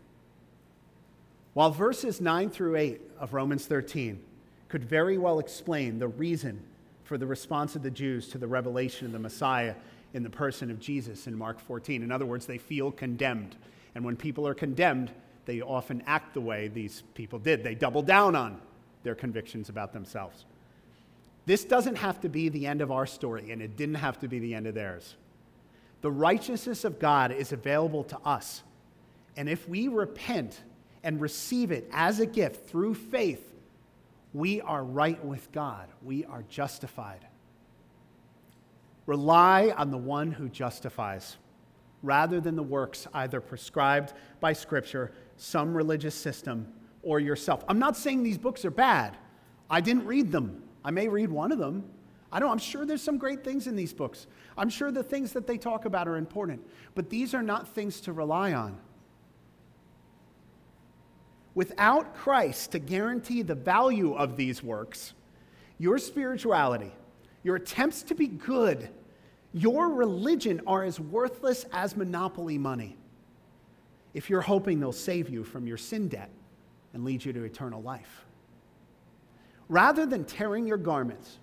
While 1.53 1.71
verses 1.71 2.21
9 2.21 2.49
through 2.49 2.77
8 2.77 3.01
of 3.19 3.33
Romans 3.33 3.65
13 3.65 4.23
could 4.69 4.85
very 4.85 5.17
well 5.17 5.39
explain 5.39 5.99
the 5.99 6.07
reason 6.07 6.63
for 7.03 7.17
the 7.17 7.27
response 7.27 7.75
of 7.75 7.83
the 7.83 7.91
Jews 7.91 8.29
to 8.29 8.37
the 8.37 8.47
revelation 8.47 9.05
of 9.05 9.11
the 9.11 9.19
Messiah 9.19 9.75
in 10.13 10.23
the 10.23 10.29
person 10.29 10.71
of 10.71 10.79
Jesus 10.79 11.27
in 11.27 11.37
Mark 11.37 11.59
14. 11.59 12.03
In 12.03 12.11
other 12.11 12.25
words, 12.25 12.45
they 12.45 12.57
feel 12.57 12.89
condemned. 12.89 13.57
And 13.95 14.05
when 14.05 14.15
people 14.15 14.47
are 14.47 14.53
condemned, 14.53 15.11
they 15.45 15.61
often 15.61 16.03
act 16.05 16.33
the 16.33 16.41
way 16.41 16.69
these 16.69 17.03
people 17.15 17.37
did. 17.37 17.63
They 17.63 17.75
double 17.75 18.01
down 18.01 18.35
on 18.35 18.61
their 19.03 19.15
convictions 19.15 19.67
about 19.67 19.91
themselves. 19.91 20.45
This 21.45 21.65
doesn't 21.65 21.95
have 21.95 22.21
to 22.21 22.29
be 22.29 22.47
the 22.47 22.67
end 22.67 22.81
of 22.81 22.91
our 22.91 23.05
story, 23.05 23.51
and 23.51 23.61
it 23.61 23.75
didn't 23.75 23.95
have 23.95 24.19
to 24.19 24.29
be 24.29 24.39
the 24.39 24.53
end 24.53 24.67
of 24.67 24.75
theirs. 24.75 25.15
The 26.01 26.11
righteousness 26.11 26.85
of 26.85 26.99
God 26.99 27.31
is 27.31 27.51
available 27.51 28.05
to 28.05 28.17
us. 28.19 28.63
And 29.35 29.49
if 29.49 29.67
we 29.67 29.89
repent 29.89 30.61
and 31.03 31.19
receive 31.19 31.71
it 31.71 31.89
as 31.91 32.19
a 32.19 32.25
gift 32.25 32.69
through 32.69 32.93
faith, 32.95 33.53
we 34.33 34.61
are 34.61 34.83
right 34.83 35.23
with 35.25 35.51
God. 35.51 35.87
We 36.03 36.25
are 36.25 36.43
justified. 36.49 37.27
Rely 39.05 39.73
on 39.75 39.91
the 39.91 39.97
one 39.97 40.31
who 40.31 40.47
justifies 40.47 41.37
rather 42.03 42.39
than 42.39 42.55
the 42.55 42.63
works 42.63 43.07
either 43.13 43.41
prescribed 43.41 44.13
by 44.39 44.53
Scripture, 44.53 45.11
some 45.37 45.75
religious 45.75 46.15
system, 46.15 46.71
or 47.03 47.19
yourself. 47.19 47.63
I'm 47.67 47.79
not 47.79 47.97
saying 47.97 48.23
these 48.23 48.37
books 48.37 48.63
are 48.63 48.71
bad. 48.71 49.17
I 49.69 49.81
didn't 49.81 50.05
read 50.05 50.31
them. 50.31 50.63
I 50.83 50.91
may 50.91 51.07
read 51.07 51.29
one 51.29 51.51
of 51.51 51.57
them. 51.57 51.83
I 52.31 52.39
know, 52.39 52.49
I'm 52.49 52.57
sure 52.57 52.85
there's 52.85 53.01
some 53.01 53.17
great 53.17 53.43
things 53.43 53.67
in 53.67 53.75
these 53.75 53.93
books. 53.93 54.27
I'm 54.57 54.69
sure 54.69 54.91
the 54.91 55.03
things 55.03 55.33
that 55.33 55.47
they 55.47 55.57
talk 55.57 55.85
about 55.85 56.07
are 56.07 56.15
important. 56.15 56.65
But 56.95 57.09
these 57.09 57.33
are 57.33 57.43
not 57.43 57.67
things 57.67 57.99
to 58.01 58.13
rely 58.13 58.53
on. 58.53 58.77
Without 61.53 62.15
Christ 62.15 62.71
to 62.71 62.79
guarantee 62.79 63.41
the 63.41 63.55
value 63.55 64.13
of 64.13 64.37
these 64.37 64.63
works, 64.63 65.13
your 65.77 65.97
spirituality, 65.97 66.91
your 67.43 67.57
attempts 67.57 68.03
to 68.03 68.15
be 68.15 68.27
good, 68.27 68.89
your 69.53 69.89
religion 69.89 70.61
are 70.65 70.83
as 70.83 70.99
worthless 70.99 71.65
as 71.73 71.97
monopoly 71.97 72.57
money 72.57 72.97
if 74.13 74.29
you're 74.29 74.41
hoping 74.41 74.79
they'll 74.79 74.91
save 74.91 75.29
you 75.29 75.43
from 75.43 75.67
your 75.67 75.77
sin 75.77 76.07
debt 76.07 76.29
and 76.93 77.03
lead 77.03 77.23
you 77.23 77.33
to 77.33 77.43
eternal 77.43 77.81
life. 77.81 78.25
Rather 79.69 80.05
than 80.05 80.25
tearing 80.25 80.67
your 80.67 80.77
garments 80.77 81.39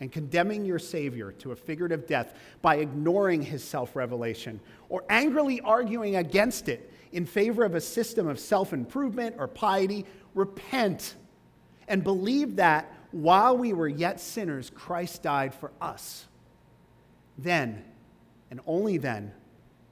and 0.00 0.12
condemning 0.12 0.64
your 0.64 0.78
Savior 0.78 1.32
to 1.32 1.52
a 1.52 1.56
figurative 1.56 2.06
death 2.06 2.34
by 2.62 2.76
ignoring 2.76 3.42
his 3.42 3.64
self 3.64 3.96
revelation 3.96 4.60
or 4.88 5.04
angrily 5.08 5.60
arguing 5.62 6.16
against 6.16 6.68
it 6.68 6.89
in 7.12 7.26
favor 7.26 7.64
of 7.64 7.74
a 7.74 7.80
system 7.80 8.28
of 8.28 8.38
self 8.38 8.72
improvement 8.72 9.36
or 9.38 9.48
piety, 9.48 10.06
repent 10.34 11.16
and 11.88 12.04
believe 12.04 12.56
that 12.56 12.92
while 13.10 13.56
we 13.56 13.72
were 13.72 13.88
yet 13.88 14.20
sinners, 14.20 14.70
Christ 14.70 15.22
died 15.22 15.52
for 15.52 15.72
us. 15.80 16.26
Then, 17.36 17.84
and 18.50 18.60
only 18.66 18.96
then, 18.96 19.32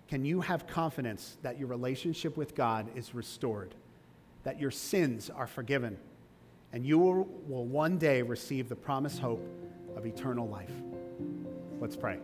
can 0.06 0.24
you 0.24 0.40
have 0.40 0.66
confidence 0.66 1.36
that 1.42 1.58
your 1.58 1.68
relationship 1.68 2.36
with 2.36 2.54
God 2.54 2.88
is 2.94 3.14
restored, 3.14 3.74
that 4.44 4.60
your 4.60 4.70
sins 4.70 5.28
are 5.28 5.46
forgiven, 5.46 5.98
and 6.72 6.86
you 6.86 6.98
will, 6.98 7.24
will 7.46 7.64
one 7.64 7.98
day 7.98 8.22
receive 8.22 8.68
the 8.68 8.76
promised 8.76 9.18
hope 9.18 9.44
of 9.96 10.06
eternal 10.06 10.48
life. 10.48 10.72
Let's 11.80 11.96
pray. 11.96 12.18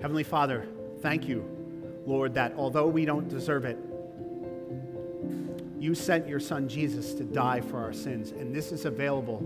Heavenly 0.00 0.24
Father, 0.24 0.68
thank 1.00 1.26
you 1.26 1.65
Lord, 2.06 2.34
that 2.34 2.54
although 2.56 2.86
we 2.86 3.04
don't 3.04 3.28
deserve 3.28 3.64
it, 3.64 3.78
you 5.78 5.94
sent 5.94 6.26
your 6.26 6.40
son 6.40 6.68
Jesus 6.68 7.12
to 7.14 7.24
die 7.24 7.60
for 7.60 7.78
our 7.78 7.92
sins, 7.92 8.30
and 8.30 8.54
this 8.54 8.72
is 8.72 8.86
available 8.86 9.38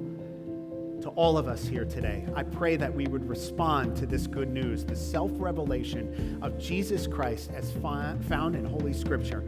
to 1.02 1.08
all 1.10 1.38
of 1.38 1.48
us 1.48 1.66
here 1.66 1.84
today. 1.84 2.26
I 2.34 2.42
pray 2.42 2.76
that 2.76 2.94
we 2.94 3.06
would 3.06 3.28
respond 3.28 3.96
to 3.96 4.06
this 4.06 4.26
good 4.26 4.50
news, 4.50 4.84
the 4.84 4.94
self 4.94 5.30
revelation 5.34 6.38
of 6.42 6.58
Jesus 6.58 7.06
Christ 7.06 7.50
as 7.54 7.72
found 7.72 8.54
in 8.54 8.64
Holy 8.64 8.92
Scripture. 8.92 9.42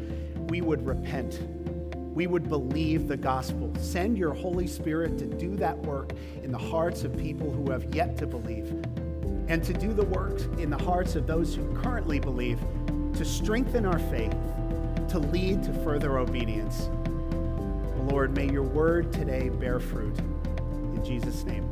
We 0.48 0.60
would 0.60 0.84
repent. 0.84 1.40
We 2.14 2.26
would 2.26 2.48
believe 2.48 3.08
the 3.08 3.16
gospel. 3.16 3.72
Send 3.78 4.18
your 4.18 4.34
Holy 4.34 4.66
Spirit 4.66 5.18
to 5.18 5.26
do 5.26 5.56
that 5.56 5.76
work 5.78 6.12
in 6.42 6.50
the 6.50 6.58
hearts 6.58 7.04
of 7.04 7.16
people 7.16 7.50
who 7.50 7.70
have 7.70 7.94
yet 7.94 8.16
to 8.18 8.26
believe, 8.26 8.70
and 9.48 9.62
to 9.64 9.72
do 9.72 9.92
the 9.92 10.04
work 10.04 10.40
in 10.58 10.70
the 10.70 10.78
hearts 10.78 11.14
of 11.16 11.26
those 11.26 11.54
who 11.54 11.74
currently 11.74 12.18
believe 12.18 12.58
to 13.22 13.28
strengthen 13.28 13.86
our 13.86 14.00
faith, 14.00 14.34
to 15.08 15.20
lead 15.20 15.62
to 15.62 15.72
further 15.84 16.18
obedience. 16.18 16.90
Lord, 18.10 18.34
may 18.34 18.50
your 18.50 18.64
word 18.64 19.12
today 19.12 19.48
bear 19.48 19.78
fruit. 19.78 20.18
In 20.18 21.04
Jesus' 21.04 21.44
name, 21.44 21.62